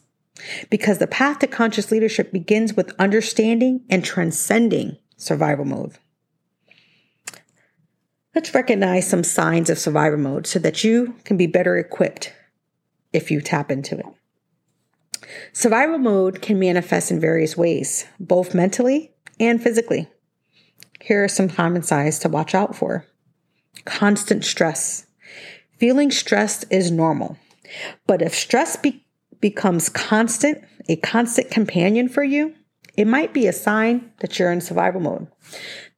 Because 0.70 0.98
the 0.98 1.06
path 1.06 1.40
to 1.40 1.46
conscious 1.46 1.90
leadership 1.90 2.32
begins 2.32 2.74
with 2.74 2.94
understanding 2.98 3.84
and 3.88 4.04
transcending 4.04 4.96
survival 5.16 5.64
mode. 5.64 5.98
Let's 8.34 8.54
recognize 8.54 9.08
some 9.08 9.22
signs 9.22 9.70
of 9.70 9.78
survivor 9.78 10.16
mode 10.16 10.46
so 10.46 10.58
that 10.58 10.82
you 10.82 11.14
can 11.24 11.36
be 11.36 11.46
better 11.46 11.76
equipped 11.76 12.32
if 13.12 13.30
you 13.30 13.40
tap 13.40 13.70
into 13.70 13.98
it. 13.98 14.06
Survival 15.52 15.98
mode 15.98 16.42
can 16.42 16.58
manifest 16.58 17.10
in 17.10 17.20
various 17.20 17.56
ways, 17.56 18.06
both 18.20 18.54
mentally 18.54 19.12
and 19.40 19.62
physically. 19.62 20.08
Here 21.00 21.22
are 21.24 21.28
some 21.28 21.48
common 21.48 21.82
signs 21.82 22.18
to 22.20 22.28
watch 22.28 22.54
out 22.54 22.74
for 22.74 23.06
constant 23.84 24.44
stress. 24.44 25.06
Feeling 25.78 26.10
stressed 26.10 26.64
is 26.70 26.90
normal, 26.90 27.36
but 28.06 28.22
if 28.22 28.34
stress 28.34 28.76
be- 28.76 29.04
becomes 29.40 29.88
constant, 29.88 30.64
a 30.88 30.96
constant 30.96 31.50
companion 31.50 32.08
for 32.08 32.22
you, 32.22 32.54
it 32.96 33.06
might 33.06 33.34
be 33.34 33.46
a 33.46 33.52
sign 33.52 34.12
that 34.20 34.38
you're 34.38 34.52
in 34.52 34.60
survival 34.60 35.00
mode. 35.00 35.26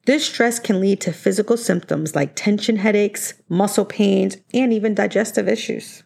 This 0.07 0.25
stress 0.25 0.59
can 0.59 0.81
lead 0.81 1.01
to 1.03 1.13
physical 1.13 1.57
symptoms 1.57 2.15
like 2.15 2.37
tension 2.37 2.77
headaches, 2.77 3.35
muscle 3.49 3.85
pains, 3.85 4.37
and 4.55 4.73
even 4.73 4.95
digestive 4.95 5.49
issues. 5.49 6.05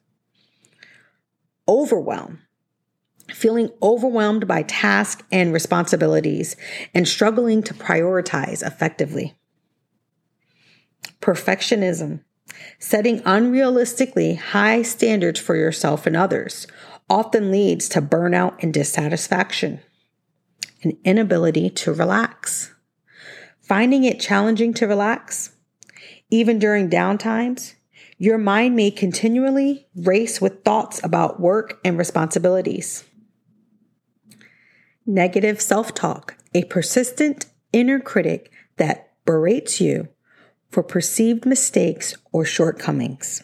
Overwhelm. 1.68 2.40
Feeling 3.34 3.70
overwhelmed 3.82 4.46
by 4.46 4.62
tasks 4.62 5.22
and 5.30 5.52
responsibilities 5.52 6.56
and 6.94 7.06
struggling 7.06 7.62
to 7.62 7.74
prioritize 7.74 8.66
effectively. 8.66 9.34
Perfectionism. 11.20 12.20
Setting 12.78 13.20
unrealistically 13.20 14.36
high 14.36 14.82
standards 14.82 15.38
for 15.38 15.54
yourself 15.54 16.06
and 16.06 16.16
others 16.16 16.66
often 17.08 17.50
leads 17.50 17.88
to 17.90 18.02
burnout 18.02 18.62
and 18.62 18.72
dissatisfaction. 18.72 19.80
An 20.82 20.96
inability 21.04 21.70
to 21.70 21.92
relax. 21.92 22.74
Finding 23.60 24.04
it 24.04 24.18
challenging 24.18 24.74
to 24.74 24.86
relax, 24.86 25.52
even 26.30 26.58
during 26.58 26.88
downtimes, 26.88 27.74
your 28.18 28.38
mind 28.38 28.76
may 28.76 28.90
continually 28.90 29.86
race 29.94 30.40
with 30.40 30.64
thoughts 30.64 31.00
about 31.02 31.40
work 31.40 31.80
and 31.84 31.96
responsibilities. 31.96 33.04
Negative 35.12 35.60
self 35.60 35.92
talk, 35.92 36.36
a 36.54 36.62
persistent 36.66 37.46
inner 37.72 37.98
critic 37.98 38.52
that 38.76 39.10
berates 39.24 39.80
you 39.80 40.06
for 40.70 40.84
perceived 40.84 41.44
mistakes 41.44 42.14
or 42.30 42.44
shortcomings. 42.44 43.42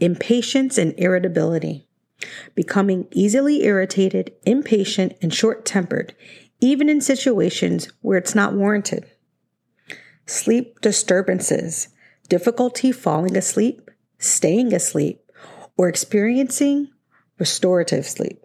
Impatience 0.00 0.78
and 0.78 0.92
irritability, 0.98 1.86
becoming 2.56 3.06
easily 3.12 3.62
irritated, 3.62 4.32
impatient, 4.44 5.16
and 5.22 5.32
short 5.32 5.64
tempered, 5.64 6.12
even 6.58 6.88
in 6.88 7.00
situations 7.00 7.88
where 8.00 8.18
it's 8.18 8.34
not 8.34 8.54
warranted. 8.54 9.08
Sleep 10.26 10.80
disturbances, 10.80 11.86
difficulty 12.28 12.90
falling 12.90 13.36
asleep, 13.36 13.88
staying 14.18 14.74
asleep, 14.74 15.22
or 15.76 15.88
experiencing 15.88 16.88
restorative 17.38 18.08
sleep. 18.08 18.44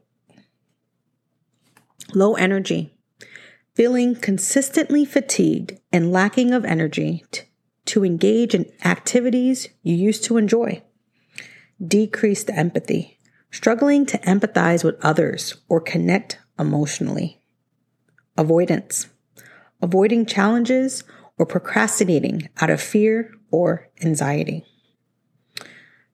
Low 2.14 2.36
energy, 2.36 2.94
feeling 3.74 4.16
consistently 4.16 5.06
fatigued 5.06 5.80
and 5.92 6.12
lacking 6.12 6.54
of 6.54 6.64
energy 6.64 7.26
t- 7.32 7.42
to 7.86 8.06
engage 8.06 8.56
in 8.56 8.72
activities 8.84 9.70
you 9.82 9.96
used 9.96 10.24
to 10.26 10.38
enjoy. 10.38 10.82
Decreased 11.86 12.50
empathy, 12.50 13.20
struggling 13.52 14.06
to 14.06 14.18
empathize 14.20 14.84
with 14.84 15.04
others 15.04 15.56
or 15.68 15.82
connect 15.82 16.40
emotionally. 16.58 17.42
Avoidance, 18.38 19.08
avoiding 19.82 20.26
challenges 20.26 21.04
or 21.38 21.46
procrastinating 21.46 22.50
out 22.62 22.70
of 22.70 22.82
fear 22.82 23.34
or 23.52 23.90
anxiety. 24.02 24.64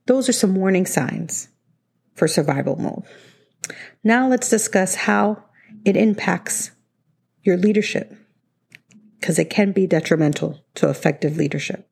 Those 0.08 0.28
are 0.28 0.34
some 0.34 0.56
warning 0.56 0.86
signs 0.86 1.50
for 2.16 2.28
survival 2.28 2.76
mode. 2.76 3.04
Now 4.04 4.28
let's 4.28 4.50
discuss 4.50 4.96
how 4.96 5.44
it 5.86 5.98
impacts 5.98 6.72
your 7.44 7.58
leadership 7.58 8.16
because 9.20 9.40
it 9.40 9.50
can 9.50 9.72
be 9.72 9.88
detrimental 9.88 10.64
to 10.75 10.90
effective 10.90 11.38
leadership. 11.38 11.88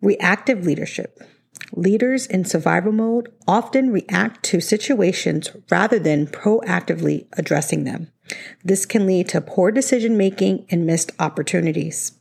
Reactive 0.00 0.66
leadership. 0.66 1.22
Leaders 1.72 2.26
in 2.26 2.44
survival 2.44 2.92
mode 2.92 3.32
often 3.48 3.90
react 3.90 4.42
to 4.44 4.60
situations 4.60 5.50
rather 5.70 5.98
than 5.98 6.26
proactively 6.26 7.26
addressing 7.36 7.84
them. 7.84 8.10
This 8.64 8.86
can 8.86 9.06
lead 9.06 9.28
to 9.30 9.40
poor 9.40 9.70
decision 9.70 10.16
making 10.16 10.66
and 10.70 10.86
missed 10.86 11.12
opportunities. 11.18 12.12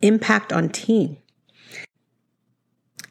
Impact 0.00 0.52
on 0.52 0.68
team. 0.68 1.18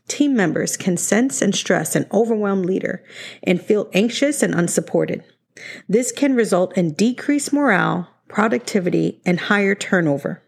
Team 0.07 0.35
members 0.35 0.77
can 0.77 0.97
sense 0.97 1.41
and 1.41 1.55
stress 1.55 1.95
an 1.95 2.07
overwhelmed 2.13 2.65
leader 2.65 3.03
and 3.43 3.61
feel 3.61 3.89
anxious 3.93 4.41
and 4.41 4.55
unsupported. 4.55 5.23
This 5.89 6.11
can 6.11 6.35
result 6.35 6.77
in 6.77 6.93
decreased 6.93 7.51
morale, 7.51 8.09
productivity, 8.27 9.21
and 9.25 9.39
higher 9.39 9.75
turnover. 9.75 10.43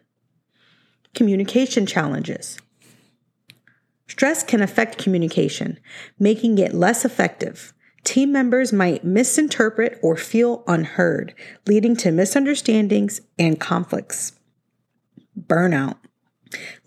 Communication 1.13 1.85
challenges. 1.85 2.59
Stress 4.07 4.43
can 4.43 4.61
affect 4.61 4.97
communication, 4.97 5.79
making 6.17 6.57
it 6.57 6.73
less 6.73 7.05
effective. 7.05 7.73
Team 8.03 8.31
members 8.31 8.71
might 8.71 9.03
misinterpret 9.03 9.99
or 10.01 10.15
feel 10.15 10.63
unheard, 10.67 11.33
leading 11.67 11.95
to 11.97 12.11
misunderstandings 12.11 13.21
and 13.37 13.59
conflicts. 13.59 14.33
Burnout. 15.39 15.97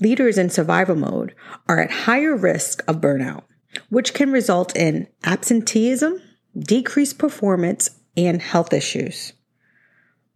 Leaders 0.01 0.38
in 0.38 0.51
survival 0.51 0.96
mode 0.96 1.35
are 1.68 1.81
at 1.81 1.90
higher 1.90 2.37
risk 2.37 2.83
of 2.88 3.01
burnout, 3.01 3.44
which 3.88 4.14
can 4.14 4.33
result 4.33 4.77
in 4.77 5.07
absenteeism, 5.25 6.20
decreased 6.59 7.18
performance, 7.18 7.90
and 8.16 8.42
health 8.42 8.72
issues. 8.72 9.33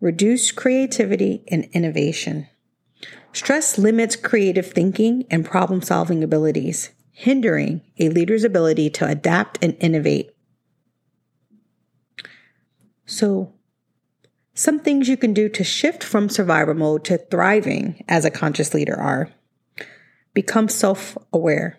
Reduced 0.01 0.57
creativity 0.57 1.45
and 1.49 1.65
innovation. 1.73 2.49
Stress 3.33 3.77
limits 3.77 4.17
creative 4.17 4.67
thinking 4.67 5.25
and 5.31 5.45
problem 5.45 5.83
solving 5.83 6.23
abilities, 6.23 6.91
hindering 7.13 7.83
a 7.99 8.09
leader's 8.09 8.45
ability 8.45 8.89
to 8.91 9.07
adapt 9.07 9.63
and 9.63 9.77
innovate. 9.81 10.31
So, 13.05 13.53
some 14.57 14.81
things 14.81 15.07
you 15.07 15.19
can 15.19 15.35
do 15.35 15.51
to 15.51 15.63
shift 15.63 16.03
from 16.03 16.31
survivor 16.31 16.73
mode 16.73 17.05
to 17.05 17.19
thriving 17.19 18.03
as 18.09 18.25
a 18.25 18.31
conscious 18.31 18.73
leader 18.73 18.99
are 18.99 19.31
become 20.33 20.69
self 20.69 21.17
aware. 21.31 21.79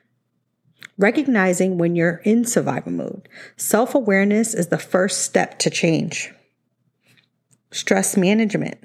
Recognizing 0.95 1.79
when 1.79 1.95
you're 1.95 2.21
in 2.23 2.45
survival 2.45 2.91
mode. 2.91 3.27
Self 3.55 3.95
awareness 3.95 4.53
is 4.53 4.67
the 4.67 4.77
first 4.77 5.23
step 5.23 5.57
to 5.59 5.71
change. 5.71 6.31
Stress 7.71 8.15
management. 8.15 8.77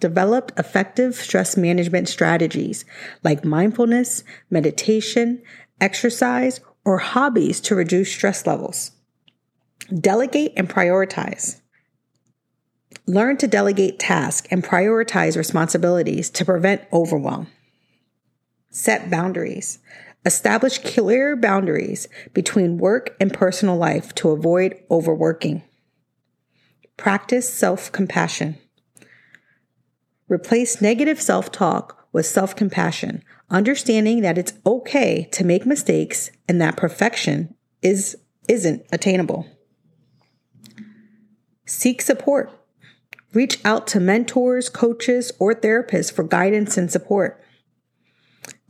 Develop 0.00 0.50
effective 0.58 1.14
stress 1.14 1.56
management 1.56 2.08
strategies 2.08 2.84
like 3.22 3.44
mindfulness, 3.44 4.24
meditation, 4.50 5.40
exercise, 5.80 6.60
or 6.84 6.98
hobbies 6.98 7.60
to 7.60 7.76
reduce 7.76 8.10
stress 8.10 8.44
levels. 8.44 8.90
Delegate 10.00 10.52
and 10.56 10.68
prioritize. 10.68 11.60
Learn 13.08 13.36
to 13.36 13.46
delegate 13.46 14.00
tasks 14.00 14.48
and 14.50 14.64
prioritize 14.64 15.36
responsibilities 15.36 16.28
to 16.30 16.44
prevent 16.44 16.82
overwhelm. 16.92 17.46
Set 18.68 19.10
boundaries. 19.10 19.78
Establish 20.24 20.78
clear 20.78 21.36
boundaries 21.36 22.08
between 22.34 22.78
work 22.78 23.14
and 23.20 23.32
personal 23.32 23.76
life 23.76 24.12
to 24.16 24.30
avoid 24.30 24.74
overworking. 24.90 25.62
Practice 26.96 27.48
self 27.48 27.92
compassion. 27.92 28.58
Replace 30.28 30.82
negative 30.82 31.22
self 31.22 31.52
talk 31.52 32.08
with 32.12 32.26
self 32.26 32.56
compassion, 32.56 33.22
understanding 33.50 34.22
that 34.22 34.36
it's 34.36 34.54
okay 34.66 35.28
to 35.30 35.44
make 35.44 35.64
mistakes 35.64 36.32
and 36.48 36.60
that 36.60 36.76
perfection 36.76 37.54
is, 37.82 38.16
isn't 38.48 38.84
attainable. 38.90 39.46
Seek 41.66 42.02
support. 42.02 42.50
Reach 43.36 43.62
out 43.66 43.86
to 43.88 44.00
mentors, 44.00 44.70
coaches, 44.70 45.30
or 45.38 45.54
therapists 45.54 46.10
for 46.10 46.24
guidance 46.24 46.78
and 46.78 46.90
support. 46.90 47.38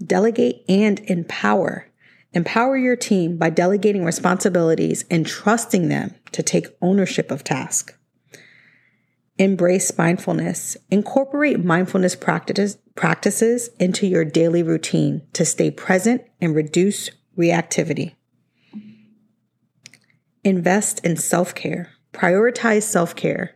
Delegate 0.05 0.65
and 0.69 0.99
empower. 1.05 1.87
Empower 2.33 2.77
your 2.77 2.97
team 2.97 3.37
by 3.37 3.49
delegating 3.49 4.05
responsibilities 4.05 5.05
and 5.09 5.25
trusting 5.25 5.89
them 5.89 6.17
to 6.33 6.43
take 6.43 6.67
ownership 6.83 7.31
of 7.31 7.45
tasks. 7.45 7.95
Embrace 9.39 9.97
mindfulness. 9.97 10.77
Incorporate 10.91 11.65
mindfulness 11.65 12.17
practices, 12.17 13.71
into 13.79 14.05
your 14.05 14.25
daily 14.25 14.65
routine 14.65 15.25
to 15.33 15.45
stay 15.45 15.71
present 15.71 16.23
and 16.41 16.57
reduce 16.57 17.09
reactivity. 17.39 18.17
Invest 20.43 21.05
in 21.05 21.17
self 21.17 21.55
care. 21.55 21.93
Prioritize 22.13 22.83
self 22.83 23.15
care 23.15 23.53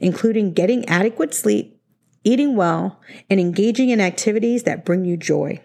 including 0.00 0.52
getting 0.52 0.88
adequate 0.88 1.34
sleep 1.34 1.74
eating 2.24 2.56
well, 2.56 3.00
and 3.28 3.38
engaging 3.38 3.90
in 3.90 4.00
activities 4.00 4.62
that 4.64 4.84
bring 4.84 5.04
you 5.04 5.16
joy. 5.16 5.60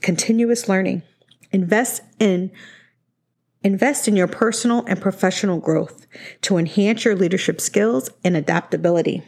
Continuous 0.00 0.68
learning. 0.68 1.02
Invest 1.50 2.02
in 2.18 2.52
Invest 3.64 4.06
in 4.06 4.14
your 4.14 4.28
personal 4.28 4.84
and 4.86 5.02
professional 5.02 5.58
growth 5.58 6.06
to 6.42 6.58
enhance 6.58 7.04
your 7.04 7.16
leadership 7.16 7.60
skills 7.60 8.08
and 8.22 8.36
adaptability. 8.36 9.24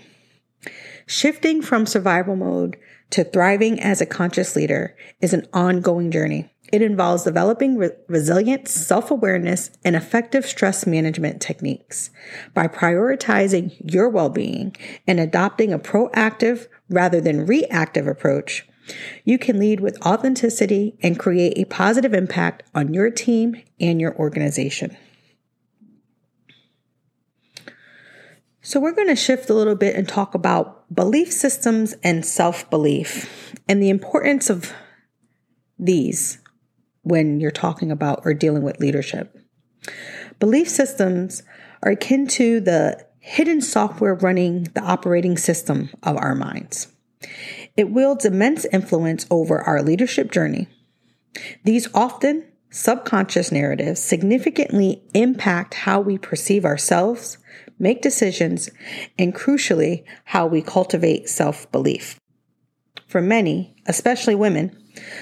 Shifting 1.04 1.60
from 1.60 1.84
survival 1.84 2.36
mode 2.36 2.76
to 3.10 3.24
thriving 3.24 3.80
as 3.80 4.00
a 4.00 4.06
conscious 4.06 4.54
leader 4.54 4.96
is 5.20 5.32
an 5.32 5.48
ongoing 5.52 6.12
journey. 6.12 6.49
It 6.72 6.82
involves 6.82 7.24
developing 7.24 7.76
re- 7.76 7.90
resilience, 8.06 8.70
self 8.70 9.10
awareness, 9.10 9.70
and 9.84 9.96
effective 9.96 10.46
stress 10.46 10.86
management 10.86 11.40
techniques. 11.40 12.10
By 12.54 12.68
prioritizing 12.68 13.74
your 13.92 14.08
well 14.08 14.28
being 14.28 14.76
and 15.06 15.18
adopting 15.18 15.72
a 15.72 15.78
proactive 15.78 16.68
rather 16.88 17.20
than 17.20 17.46
reactive 17.46 18.06
approach, 18.06 18.66
you 19.24 19.38
can 19.38 19.58
lead 19.58 19.80
with 19.80 20.00
authenticity 20.04 20.96
and 21.02 21.18
create 21.18 21.58
a 21.58 21.64
positive 21.64 22.14
impact 22.14 22.62
on 22.74 22.94
your 22.94 23.10
team 23.10 23.62
and 23.80 24.00
your 24.00 24.16
organization. 24.16 24.96
So, 28.62 28.78
we're 28.78 28.92
going 28.92 29.08
to 29.08 29.16
shift 29.16 29.50
a 29.50 29.54
little 29.54 29.74
bit 29.74 29.96
and 29.96 30.08
talk 30.08 30.34
about 30.34 30.94
belief 30.94 31.32
systems 31.32 31.94
and 32.04 32.24
self 32.24 32.68
belief 32.70 33.54
and 33.68 33.82
the 33.82 33.90
importance 33.90 34.50
of 34.50 34.72
these 35.78 36.39
when 37.02 37.40
you're 37.40 37.50
talking 37.50 37.90
about 37.90 38.22
or 38.24 38.34
dealing 38.34 38.62
with 38.62 38.80
leadership. 38.80 39.36
Belief 40.38 40.68
systems 40.68 41.42
are 41.82 41.92
akin 41.92 42.26
to 42.26 42.60
the 42.60 43.04
hidden 43.18 43.60
software 43.60 44.14
running 44.14 44.64
the 44.74 44.82
operating 44.82 45.36
system 45.36 45.90
of 46.02 46.16
our 46.16 46.34
minds. 46.34 46.88
It 47.76 47.90
wields 47.90 48.24
immense 48.24 48.64
influence 48.66 49.26
over 49.30 49.60
our 49.62 49.82
leadership 49.82 50.32
journey. 50.32 50.68
These 51.64 51.88
often 51.94 52.46
subconscious 52.70 53.52
narratives 53.52 54.00
significantly 54.00 55.02
impact 55.14 55.74
how 55.74 56.00
we 56.00 56.18
perceive 56.18 56.64
ourselves, 56.64 57.38
make 57.78 58.00
decisions, 58.02 58.70
and 59.18 59.34
crucially, 59.34 60.04
how 60.24 60.46
we 60.46 60.62
cultivate 60.62 61.28
self 61.28 61.70
belief. 61.70 62.18
For 63.06 63.20
many, 63.20 63.74
especially 63.86 64.34
women, 64.34 64.76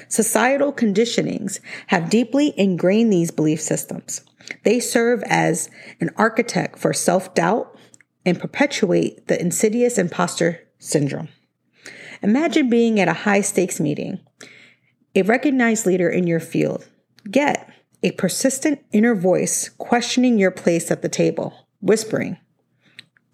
societal 0.08 0.72
conditionings 0.72 1.60
have 1.88 2.10
deeply 2.10 2.54
ingrained 2.56 3.12
these 3.12 3.30
belief 3.30 3.60
systems. 3.60 4.22
They 4.64 4.80
serve 4.80 5.22
as 5.26 5.70
an 6.00 6.10
architect 6.16 6.78
for 6.78 6.92
self 6.92 7.34
doubt 7.34 7.76
and 8.24 8.40
perpetuate 8.40 9.26
the 9.28 9.40
insidious 9.40 9.98
imposter 9.98 10.60
syndrome. 10.78 11.28
Imagine 12.22 12.68
being 12.68 12.98
at 12.98 13.08
a 13.08 13.12
high 13.12 13.40
stakes 13.40 13.78
meeting, 13.78 14.20
a 15.14 15.22
recognized 15.22 15.86
leader 15.86 16.08
in 16.08 16.26
your 16.26 16.40
field, 16.40 16.86
Get 17.30 17.70
a 18.02 18.12
persistent 18.12 18.80
inner 18.90 19.14
voice 19.14 19.68
questioning 19.68 20.38
your 20.38 20.50
place 20.50 20.90
at 20.90 21.02
the 21.02 21.08
table, 21.08 21.66
whispering, 21.80 22.38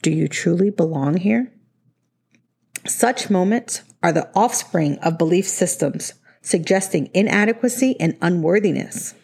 Do 0.03 0.11
you 0.11 0.27
truly 0.27 0.71
belong 0.71 1.19
here? 1.19 1.53
Such 2.87 3.31
moments 3.31 3.83
are 4.03 4.11
the 4.13 4.31
offspring 4.35 4.99
of 4.99 5.17
belief 5.17 5.47
systems 5.47 6.15
suggesting 6.45 7.11
inadequacy 7.15 7.97
and 7.99 8.17
unworthiness. 8.21 9.15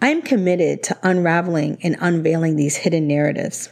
I 0.00 0.10
am 0.10 0.20
committed 0.20 0.82
to 0.84 0.98
unraveling 1.02 1.78
and 1.82 1.96
unveiling 2.00 2.56
these 2.56 2.76
hidden 2.76 3.08
narratives. 3.08 3.70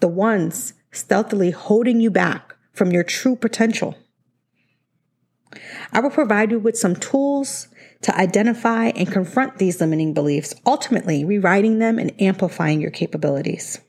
The 0.00 0.08
ones 0.08 0.74
stealthily 0.92 1.50
holding 1.50 2.00
you 2.00 2.10
back 2.10 2.54
from 2.72 2.92
your 2.92 3.02
true 3.02 3.36
potential. 3.36 3.96
I 5.92 6.00
will 6.00 6.10
provide 6.10 6.50
you 6.50 6.58
with 6.58 6.76
some 6.76 6.94
tools 6.94 7.68
to 8.02 8.16
identify 8.16 8.88
and 8.88 9.10
confront 9.10 9.56
these 9.56 9.80
limiting 9.80 10.12
beliefs, 10.12 10.54
ultimately 10.66 11.24
rewriting 11.24 11.78
them 11.78 11.98
and 11.98 12.12
amplifying 12.20 12.82
your 12.82 12.90
capabilities. 12.90 13.80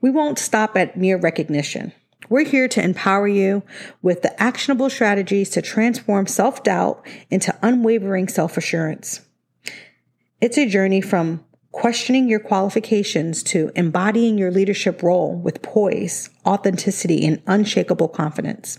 We 0.00 0.10
won't 0.10 0.38
stop 0.38 0.76
at 0.76 0.96
mere 0.96 1.18
recognition. 1.18 1.92
We're 2.32 2.44
here 2.46 2.66
to 2.66 2.82
empower 2.82 3.28
you 3.28 3.62
with 4.00 4.22
the 4.22 4.42
actionable 4.42 4.88
strategies 4.88 5.50
to 5.50 5.60
transform 5.60 6.26
self 6.26 6.62
doubt 6.62 7.06
into 7.28 7.54
unwavering 7.60 8.26
self 8.26 8.56
assurance. 8.56 9.20
It's 10.40 10.56
a 10.56 10.66
journey 10.66 11.02
from 11.02 11.44
questioning 11.72 12.30
your 12.30 12.40
qualifications 12.40 13.42
to 13.42 13.70
embodying 13.74 14.38
your 14.38 14.50
leadership 14.50 15.02
role 15.02 15.36
with 15.36 15.60
poise, 15.60 16.30
authenticity, 16.46 17.26
and 17.26 17.42
unshakable 17.46 18.08
confidence. 18.08 18.78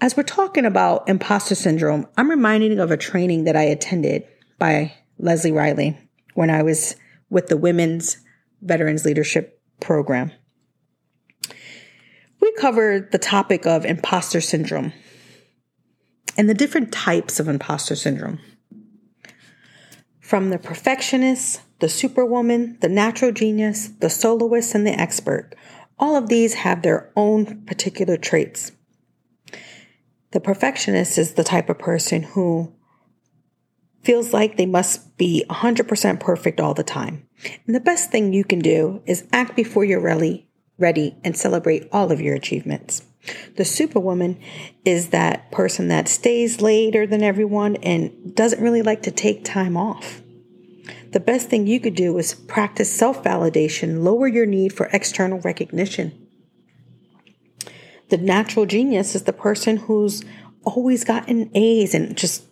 As 0.00 0.16
we're 0.16 0.24
talking 0.24 0.64
about 0.64 1.08
imposter 1.08 1.54
syndrome, 1.54 2.08
I'm 2.16 2.30
reminded 2.30 2.80
of 2.80 2.90
a 2.90 2.96
training 2.96 3.44
that 3.44 3.54
I 3.54 3.62
attended 3.62 4.26
by 4.58 4.92
Leslie 5.20 5.52
Riley 5.52 5.96
when 6.34 6.50
I 6.50 6.64
was 6.64 6.96
with 7.30 7.46
the 7.46 7.56
Women's 7.56 8.16
Veterans 8.60 9.04
Leadership 9.04 9.62
Program. 9.78 10.32
We 12.54 12.60
covered 12.60 13.12
the 13.12 13.18
topic 13.18 13.66
of 13.66 13.84
imposter 13.84 14.40
syndrome 14.40 14.92
and 16.36 16.48
the 16.48 16.54
different 16.54 16.92
types 16.92 17.40
of 17.40 17.48
imposter 17.48 17.96
syndrome. 17.96 18.40
From 20.20 20.50
the 20.50 20.58
perfectionist, 20.58 21.60
the 21.80 21.88
superwoman, 21.88 22.78
the 22.80 22.88
natural 22.88 23.32
genius, 23.32 23.88
the 24.00 24.10
soloist, 24.10 24.74
and 24.74 24.86
the 24.86 24.98
expert, 24.98 25.54
all 25.98 26.16
of 26.16 26.28
these 26.28 26.54
have 26.54 26.82
their 26.82 27.12
own 27.16 27.64
particular 27.66 28.16
traits. 28.16 28.72
The 30.32 30.40
perfectionist 30.40 31.18
is 31.18 31.34
the 31.34 31.44
type 31.44 31.68
of 31.68 31.78
person 31.78 32.22
who 32.22 32.72
feels 34.02 34.32
like 34.32 34.56
they 34.56 34.66
must 34.66 35.16
be 35.16 35.44
100% 35.50 36.20
perfect 36.20 36.60
all 36.60 36.74
the 36.74 36.84
time. 36.84 37.26
And 37.66 37.74
the 37.74 37.80
best 37.80 38.10
thing 38.10 38.32
you 38.32 38.44
can 38.44 38.58
do 38.58 39.02
is 39.06 39.26
act 39.32 39.56
before 39.56 39.84
you're 39.84 40.00
really 40.00 40.43
ready 40.78 41.16
and 41.24 41.36
celebrate 41.36 41.88
all 41.92 42.10
of 42.10 42.20
your 42.20 42.34
achievements. 42.34 43.02
The 43.56 43.64
superwoman 43.64 44.38
is 44.84 45.08
that 45.08 45.50
person 45.50 45.88
that 45.88 46.08
stays 46.08 46.60
later 46.60 47.06
than 47.06 47.22
everyone 47.22 47.76
and 47.76 48.34
doesn't 48.34 48.62
really 48.62 48.82
like 48.82 49.02
to 49.02 49.10
take 49.10 49.44
time 49.44 49.76
off. 49.76 50.20
The 51.12 51.20
best 51.20 51.48
thing 51.48 51.66
you 51.66 51.80
could 51.80 51.94
do 51.94 52.18
is 52.18 52.34
practice 52.34 52.94
self 52.94 53.22
validation, 53.22 54.02
lower 54.02 54.26
your 54.26 54.46
need 54.46 54.72
for 54.72 54.90
external 54.92 55.40
recognition. 55.40 56.26
The 58.10 58.18
natural 58.18 58.66
genius 58.66 59.14
is 59.14 59.22
the 59.22 59.32
person 59.32 59.76
who's 59.78 60.22
always 60.64 61.04
gotten 61.04 61.50
A's 61.54 61.94
and 61.94 62.16
just 62.16 62.44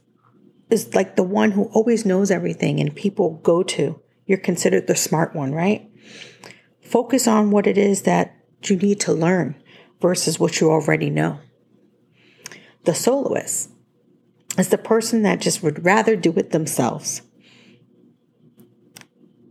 is 0.70 0.94
like 0.94 1.16
the 1.16 1.22
one 1.22 1.50
who 1.50 1.64
always 1.74 2.06
knows 2.06 2.30
everything 2.30 2.80
and 2.80 2.94
people 2.94 3.40
go 3.42 3.62
to. 3.62 4.00
You're 4.26 4.38
considered 4.38 4.86
the 4.86 4.96
smart 4.96 5.34
one, 5.34 5.52
right? 5.52 5.90
Focus 6.92 7.26
on 7.26 7.50
what 7.50 7.66
it 7.66 7.78
is 7.78 8.02
that 8.02 8.36
you 8.64 8.76
need 8.76 9.00
to 9.00 9.14
learn 9.14 9.54
versus 10.02 10.38
what 10.38 10.60
you 10.60 10.70
already 10.70 11.08
know. 11.08 11.38
The 12.84 12.94
soloist 12.94 13.70
is 14.58 14.68
the 14.68 14.76
person 14.76 15.22
that 15.22 15.40
just 15.40 15.62
would 15.62 15.86
rather 15.86 16.16
do 16.16 16.34
it 16.36 16.50
themselves. 16.50 17.22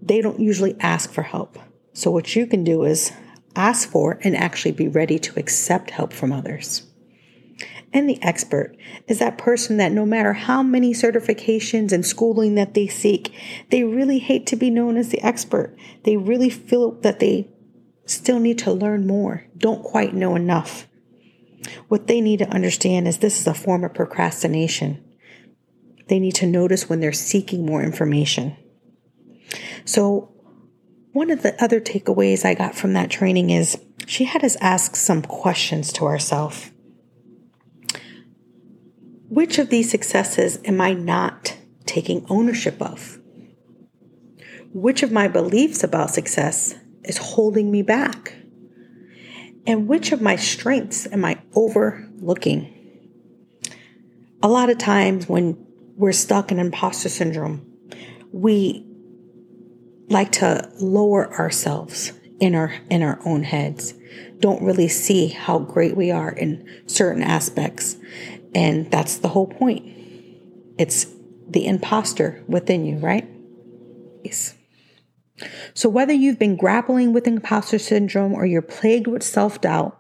They 0.04 0.22
don't 0.22 0.40
usually 0.40 0.80
ask 0.80 1.12
for 1.12 1.24
help. 1.24 1.58
So, 1.94 2.12
what 2.12 2.36
you 2.36 2.46
can 2.46 2.64
do 2.64 2.84
is 2.84 3.12
ask 3.56 3.90
for, 3.90 4.20
and 4.24 4.38
actually 4.38 4.74
be 4.74 4.88
ready 4.88 5.18
to 5.18 5.40
accept 5.40 5.90
help 5.90 6.14
from 6.14 6.32
others. 6.32 6.91
And 7.94 8.10
the 8.10 8.22
expert 8.24 8.76
is 9.08 9.20
that 9.20 9.38
person 9.38 9.78
that 9.78 9.92
no 9.92 10.06
matter 10.06 10.34
how 10.34 10.64
many 10.64 10.94
certifications 10.94 11.92
and 11.92 12.06
schooling 12.06 12.56
that 12.56 12.74
they 12.74 12.88
seek, 12.88 13.34
they 13.70 13.84
really 13.84 14.20
hate 14.20 14.48
to 14.48 14.56
be 14.56 14.70
known 14.70 14.96
as 14.96 15.10
the 15.10 15.22
expert. 15.22 15.76
They 16.04 16.16
really 16.16 16.50
feel 16.50 16.92
that 17.02 17.20
they 17.20 17.50
still 18.06 18.40
need 18.40 18.60
to 18.60 18.72
learn 18.72 19.08
more, 19.08 19.46
don't 19.58 19.84
quite 19.84 20.14
know 20.14 20.36
enough. 20.36 20.88
What 21.90 22.08
they 22.08 22.22
need 22.22 22.40
to 22.40 22.50
understand 22.50 23.08
is 23.08 23.18
this 23.18 23.40
is 23.40 23.48
a 23.48 23.54
form 23.54 23.84
of 23.84 23.94
procrastination. 23.94 25.04
They 26.08 26.20
need 26.20 26.36
to 26.36 26.48
notice 26.48 26.90
when 26.90 27.00
they're 27.00 27.14
seeking 27.14 27.66
more 27.66 27.84
information. 27.84 28.58
So, 29.86 30.30
one 31.14 31.30
of 31.30 31.44
the 31.44 31.62
other 31.62 31.82
takeaways 31.82 32.46
I 32.46 32.54
got 32.54 32.74
from 32.74 32.94
that 32.94 33.12
training 33.12 33.50
is 33.50 33.78
she 34.08 34.24
had 34.24 34.44
us 34.44 34.56
ask 34.62 34.96
some 34.96 35.22
questions 35.22 35.92
to 35.94 36.06
ourselves. 36.06 36.71
Which 39.32 39.60
of 39.60 39.70
these 39.70 39.90
successes 39.90 40.60
am 40.66 40.82
I 40.82 40.92
not 40.92 41.56
taking 41.86 42.26
ownership 42.28 42.82
of? 42.82 43.18
Which 44.74 45.04
of 45.04 45.12
my 45.14 45.30
beliefs 45.30 45.86
about 45.86 46.10
success 46.10 46.76
is 47.06 47.16
holding 47.18 47.72
me 47.72 47.82
back? 47.82 48.36
And 49.66 49.88
which 49.88 50.12
of 50.12 50.22
my 50.22 50.36
strengths 50.36 51.08
am 51.10 51.24
I 51.24 51.42
overlooking? 51.56 52.76
A 54.44 54.50
lot 54.50 54.70
of 54.70 54.78
times 54.78 55.30
when 55.30 55.66
we're 55.96 56.12
stuck 56.12 56.52
in 56.52 56.60
imposter 56.60 57.08
syndrome, 57.08 57.66
we 58.34 58.86
like 60.10 60.34
to 60.34 60.70
lower 60.82 61.34
ourselves 61.40 62.12
in 62.42 62.54
our 62.54 62.74
in 62.90 63.02
our 63.02 63.18
own 63.24 63.44
heads 63.44 63.94
don't 64.40 64.64
really 64.64 64.88
see 64.88 65.28
how 65.28 65.60
great 65.60 65.96
we 65.96 66.12
are 66.12 66.32
in 66.32 66.68
certain 66.88 67.24
aspects 67.24 67.96
and 68.54 68.90
that's 68.92 69.18
the 69.20 69.28
whole 69.28 69.48
point 69.48 69.84
it's 70.78 71.08
the 71.48 71.66
imposter 71.66 72.44
within 72.48 72.86
you 72.86 72.98
right 72.98 73.28
yes. 74.24 74.56
so 75.74 75.90
whether 75.90 76.14
you've 76.14 76.40
been 76.40 76.56
grappling 76.56 77.14
with 77.14 77.28
imposter 77.28 77.80
syndrome 77.80 78.34
or 78.34 78.46
you're 78.46 78.62
plagued 78.62 79.08
with 79.08 79.24
self-doubt 79.24 79.98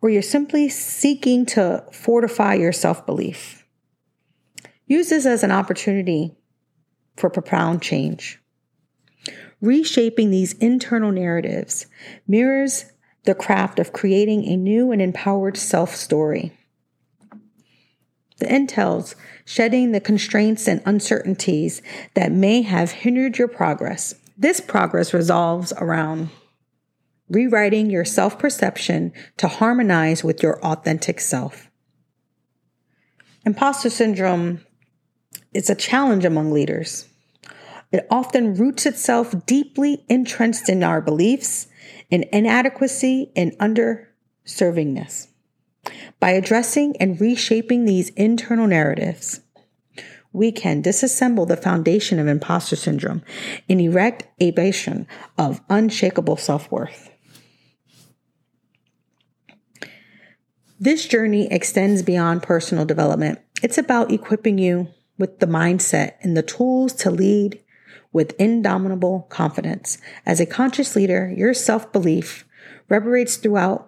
or 0.00 0.08
you're 0.08 0.22
simply 0.22 0.68
seeking 0.68 1.44
to 1.44 1.84
fortify 1.92 2.54
your 2.54 2.72
self-belief 2.72 3.66
use 4.86 5.10
this 5.10 5.26
as 5.26 5.42
an 5.42 5.50
opportunity 5.50 6.36
for 7.16 7.28
profound 7.28 7.82
change 7.82 8.40
Reshaping 9.60 10.30
these 10.30 10.52
internal 10.54 11.10
narratives 11.10 11.86
mirrors 12.28 12.84
the 13.24 13.34
craft 13.34 13.80
of 13.80 13.92
creating 13.92 14.44
a 14.44 14.56
new 14.56 14.92
and 14.92 15.02
empowered 15.02 15.56
self 15.56 15.96
story. 15.96 16.56
The 18.38 18.46
intels, 18.46 19.14
shedding 19.44 19.92
the 19.92 20.00
constraints 20.00 20.68
and 20.68 20.80
uncertainties 20.86 21.82
that 22.14 22.32
may 22.32 22.62
have 22.62 22.90
hindered 22.92 23.38
your 23.38 23.48
progress. 23.48 24.14
This 24.36 24.60
progress 24.60 25.12
resolves 25.12 25.72
around 25.78 26.30
rewriting 27.28 27.90
your 27.90 28.04
self 28.04 28.38
perception 28.38 29.12
to 29.36 29.48
harmonize 29.48 30.24
with 30.24 30.42
your 30.42 30.64
authentic 30.64 31.20
self. 31.20 31.70
Imposter 33.44 33.90
syndrome 33.90 34.60
is 35.52 35.70
a 35.70 35.74
challenge 35.74 36.24
among 36.24 36.52
leaders. 36.52 37.06
It 37.90 38.06
often 38.10 38.54
roots 38.54 38.84
itself 38.84 39.34
deeply 39.46 40.04
entrenched 40.08 40.68
in 40.68 40.82
our 40.82 41.00
beliefs, 41.00 41.68
in 42.10 42.24
inadequacy, 42.32 43.32
and 43.34 43.52
underservingness. 43.58 45.28
By 46.20 46.30
addressing 46.30 46.96
and 46.98 47.20
reshaping 47.20 47.84
these 47.84 48.10
internal 48.10 48.66
narratives, 48.66 49.40
we 50.32 50.52
can 50.52 50.82
disassemble 50.82 51.46
the 51.46 51.56
foundation 51.56 52.18
of 52.18 52.26
imposter 52.26 52.76
syndrome 52.76 53.22
and 53.68 53.80
erect 53.80 54.26
a 54.40 54.50
bastion 54.50 55.06
of 55.36 55.60
unshakable 55.68 56.36
self 56.36 56.70
worth. 56.70 57.10
This 60.80 61.06
journey 61.06 61.50
extends 61.50 62.02
beyond 62.02 62.42
personal 62.42 62.84
development. 62.84 63.40
It's 63.62 63.78
about 63.78 64.12
equipping 64.12 64.58
you 64.58 64.88
with 65.18 65.40
the 65.40 65.46
mindset 65.46 66.12
and 66.20 66.36
the 66.36 66.42
tools 66.42 66.92
to 66.94 67.10
lead 67.10 67.60
with 68.12 68.40
indomitable 68.40 69.26
confidence. 69.28 69.98
As 70.24 70.40
a 70.40 70.46
conscious 70.46 70.94
leader, 70.94 71.32
your 71.36 71.54
self 71.54 71.92
belief 71.92 72.46
reverberates 72.88 73.36
throughout 73.36 73.87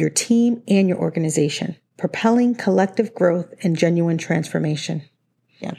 your 0.00 0.10
team 0.10 0.62
and 0.66 0.88
your 0.88 0.98
organization, 0.98 1.76
propelling 1.96 2.54
collective 2.54 3.14
growth 3.14 3.52
and 3.62 3.76
genuine 3.76 4.18
transformation. 4.18 5.02
Yeah. 5.60 5.74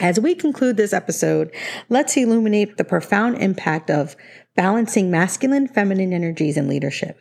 As 0.00 0.20
we 0.20 0.34
conclude 0.34 0.76
this 0.76 0.92
episode, 0.92 1.52
let's 1.88 2.16
illuminate 2.16 2.76
the 2.76 2.84
profound 2.84 3.38
impact 3.38 3.90
of 3.90 4.16
balancing 4.54 5.10
masculine 5.10 5.68
feminine 5.68 6.12
energies 6.12 6.56
in 6.56 6.68
leadership. 6.68 7.18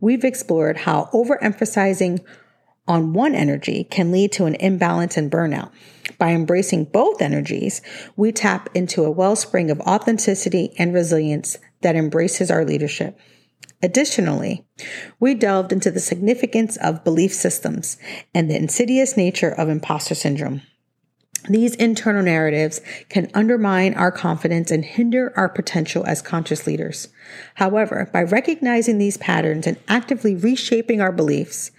We've 0.00 0.24
explored 0.24 0.78
how 0.78 1.08
overemphasizing 1.12 2.20
on 2.86 3.12
one 3.12 3.34
energy 3.34 3.84
can 3.84 4.10
lead 4.10 4.32
to 4.32 4.46
an 4.46 4.56
imbalance 4.56 5.16
and 5.16 5.30
burnout. 5.30 5.70
By 6.18 6.32
embracing 6.32 6.86
both 6.86 7.22
energies, 7.22 7.80
we 8.16 8.32
tap 8.32 8.68
into 8.74 9.04
a 9.04 9.10
wellspring 9.10 9.70
of 9.70 9.80
authenticity 9.80 10.74
and 10.78 10.92
resilience 10.92 11.58
that 11.80 11.96
embraces 11.96 12.50
our 12.50 12.64
leadership. 12.64 13.18
Additionally, 13.82 14.64
we 15.18 15.34
delved 15.34 15.72
into 15.72 15.90
the 15.90 16.00
significance 16.00 16.76
of 16.76 17.02
belief 17.02 17.32
systems 17.32 17.96
and 18.32 18.48
the 18.48 18.56
insidious 18.56 19.16
nature 19.16 19.50
of 19.50 19.68
imposter 19.68 20.14
syndrome. 20.14 20.62
These 21.48 21.74
internal 21.74 22.22
narratives 22.22 22.80
can 23.08 23.28
undermine 23.34 23.94
our 23.94 24.12
confidence 24.12 24.70
and 24.70 24.84
hinder 24.84 25.32
our 25.36 25.48
potential 25.48 26.06
as 26.06 26.22
conscious 26.22 26.68
leaders. 26.68 27.08
However, 27.54 28.08
by 28.12 28.22
recognizing 28.22 28.98
these 28.98 29.16
patterns 29.16 29.66
and 29.66 29.76
actively 29.88 30.36
reshaping 30.36 31.00
our 31.00 31.10
beliefs, 31.10 31.72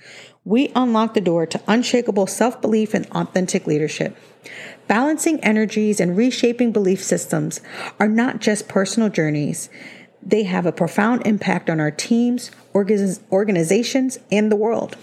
we 0.44 0.74
unlock 0.76 1.14
the 1.14 1.22
door 1.22 1.46
to 1.46 1.62
unshakable 1.66 2.28
self 2.28 2.60
belief 2.60 2.94
and 2.94 3.06
authentic 3.12 3.66
leadership. 3.66 4.18
Balancing 4.88 5.40
energies 5.40 6.02
and 6.02 6.18
reshaping 6.18 6.74
belief 6.74 7.02
systems 7.02 7.62
are 8.02 8.10
not 8.10 8.42
just 8.42 8.68
personal 8.68 9.08
journeys, 9.08 9.70
they 10.26 10.44
have 10.44 10.66
a 10.66 10.72
profound 10.72 11.26
impact 11.26 11.70
on 11.70 11.80
our 11.80 11.92
teams, 11.92 12.52
organizations, 12.74 14.20
and 14.32 14.52
the 14.52 14.56
world. 14.56 14.96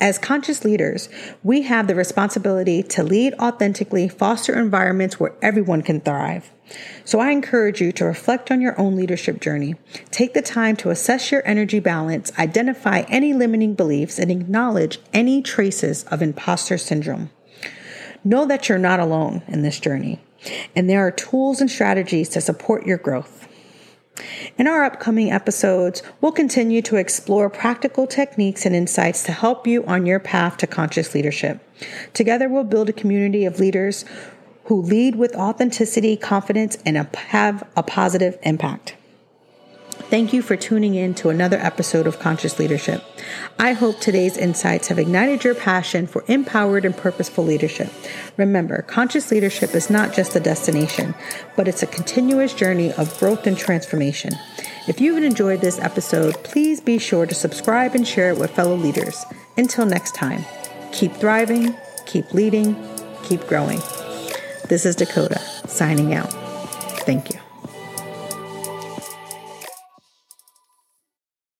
As 0.00 0.16
conscious 0.16 0.64
leaders, 0.64 1.08
we 1.42 1.62
have 1.62 1.88
the 1.88 1.94
responsibility 1.94 2.84
to 2.84 3.02
lead 3.02 3.34
authentically, 3.34 4.08
foster 4.08 4.56
environments 4.56 5.18
where 5.18 5.34
everyone 5.42 5.82
can 5.82 6.00
thrive. 6.00 6.50
So 7.04 7.18
I 7.18 7.30
encourage 7.30 7.80
you 7.80 7.90
to 7.92 8.04
reflect 8.04 8.50
on 8.50 8.60
your 8.60 8.78
own 8.78 8.94
leadership 8.94 9.40
journey. 9.40 9.74
Take 10.10 10.34
the 10.34 10.42
time 10.42 10.76
to 10.76 10.90
assess 10.90 11.32
your 11.32 11.42
energy 11.44 11.80
balance, 11.80 12.30
identify 12.38 13.00
any 13.08 13.32
limiting 13.32 13.74
beliefs, 13.74 14.18
and 14.18 14.30
acknowledge 14.30 14.98
any 15.12 15.42
traces 15.42 16.04
of 16.04 16.22
imposter 16.22 16.78
syndrome. 16.78 17.30
Know 18.22 18.46
that 18.46 18.68
you're 18.68 18.78
not 18.78 19.00
alone 19.00 19.42
in 19.48 19.62
this 19.62 19.80
journey, 19.80 20.20
and 20.76 20.88
there 20.88 21.04
are 21.04 21.10
tools 21.10 21.60
and 21.60 21.70
strategies 21.70 22.28
to 22.30 22.40
support 22.40 22.86
your 22.86 22.98
growth. 22.98 23.37
In 24.58 24.66
our 24.66 24.82
upcoming 24.82 25.30
episodes, 25.30 26.02
we'll 26.20 26.32
continue 26.32 26.82
to 26.82 26.96
explore 26.96 27.48
practical 27.48 28.08
techniques 28.08 28.66
and 28.66 28.74
insights 28.74 29.22
to 29.22 29.32
help 29.32 29.68
you 29.68 29.86
on 29.86 30.04
your 30.04 30.18
path 30.18 30.56
to 30.56 30.66
conscious 30.66 31.14
leadership. 31.14 31.60
Together, 32.12 32.48
we'll 32.48 32.64
build 32.64 32.88
a 32.88 32.92
community 32.92 33.44
of 33.44 33.60
leaders 33.60 34.04
who 34.64 34.82
lead 34.82 35.14
with 35.14 35.32
authenticity, 35.36 36.16
confidence, 36.16 36.76
and 36.84 36.96
have 36.96 37.62
a 37.76 37.84
positive 37.84 38.36
impact. 38.42 38.96
Thank 40.10 40.32
you 40.32 40.40
for 40.40 40.56
tuning 40.56 40.94
in 40.94 41.14
to 41.16 41.28
another 41.28 41.58
episode 41.58 42.06
of 42.06 42.18
Conscious 42.18 42.58
Leadership. 42.58 43.04
I 43.58 43.74
hope 43.74 44.00
today's 44.00 44.38
insights 44.38 44.88
have 44.88 44.98
ignited 44.98 45.44
your 45.44 45.54
passion 45.54 46.06
for 46.06 46.24
empowered 46.28 46.86
and 46.86 46.96
purposeful 46.96 47.44
leadership. 47.44 47.92
Remember, 48.38 48.80
conscious 48.80 49.30
leadership 49.30 49.74
is 49.74 49.90
not 49.90 50.14
just 50.14 50.34
a 50.34 50.40
destination, 50.40 51.14
but 51.56 51.68
it's 51.68 51.82
a 51.82 51.86
continuous 51.86 52.54
journey 52.54 52.90
of 52.94 53.18
growth 53.18 53.46
and 53.46 53.58
transformation. 53.58 54.32
If 54.86 54.98
you've 54.98 55.22
enjoyed 55.22 55.60
this 55.60 55.78
episode, 55.78 56.42
please 56.42 56.80
be 56.80 56.98
sure 56.98 57.26
to 57.26 57.34
subscribe 57.34 57.94
and 57.94 58.08
share 58.08 58.30
it 58.30 58.38
with 58.38 58.52
fellow 58.52 58.76
leaders. 58.76 59.26
Until 59.58 59.84
next 59.84 60.14
time, 60.14 60.46
keep 60.90 61.12
thriving, 61.12 61.76
keep 62.06 62.32
leading, 62.32 62.74
keep 63.24 63.46
growing. 63.46 63.80
This 64.70 64.86
is 64.86 64.96
Dakota 64.96 65.38
signing 65.66 66.14
out. 66.14 66.32
Thank 67.04 67.34
you. 67.34 67.47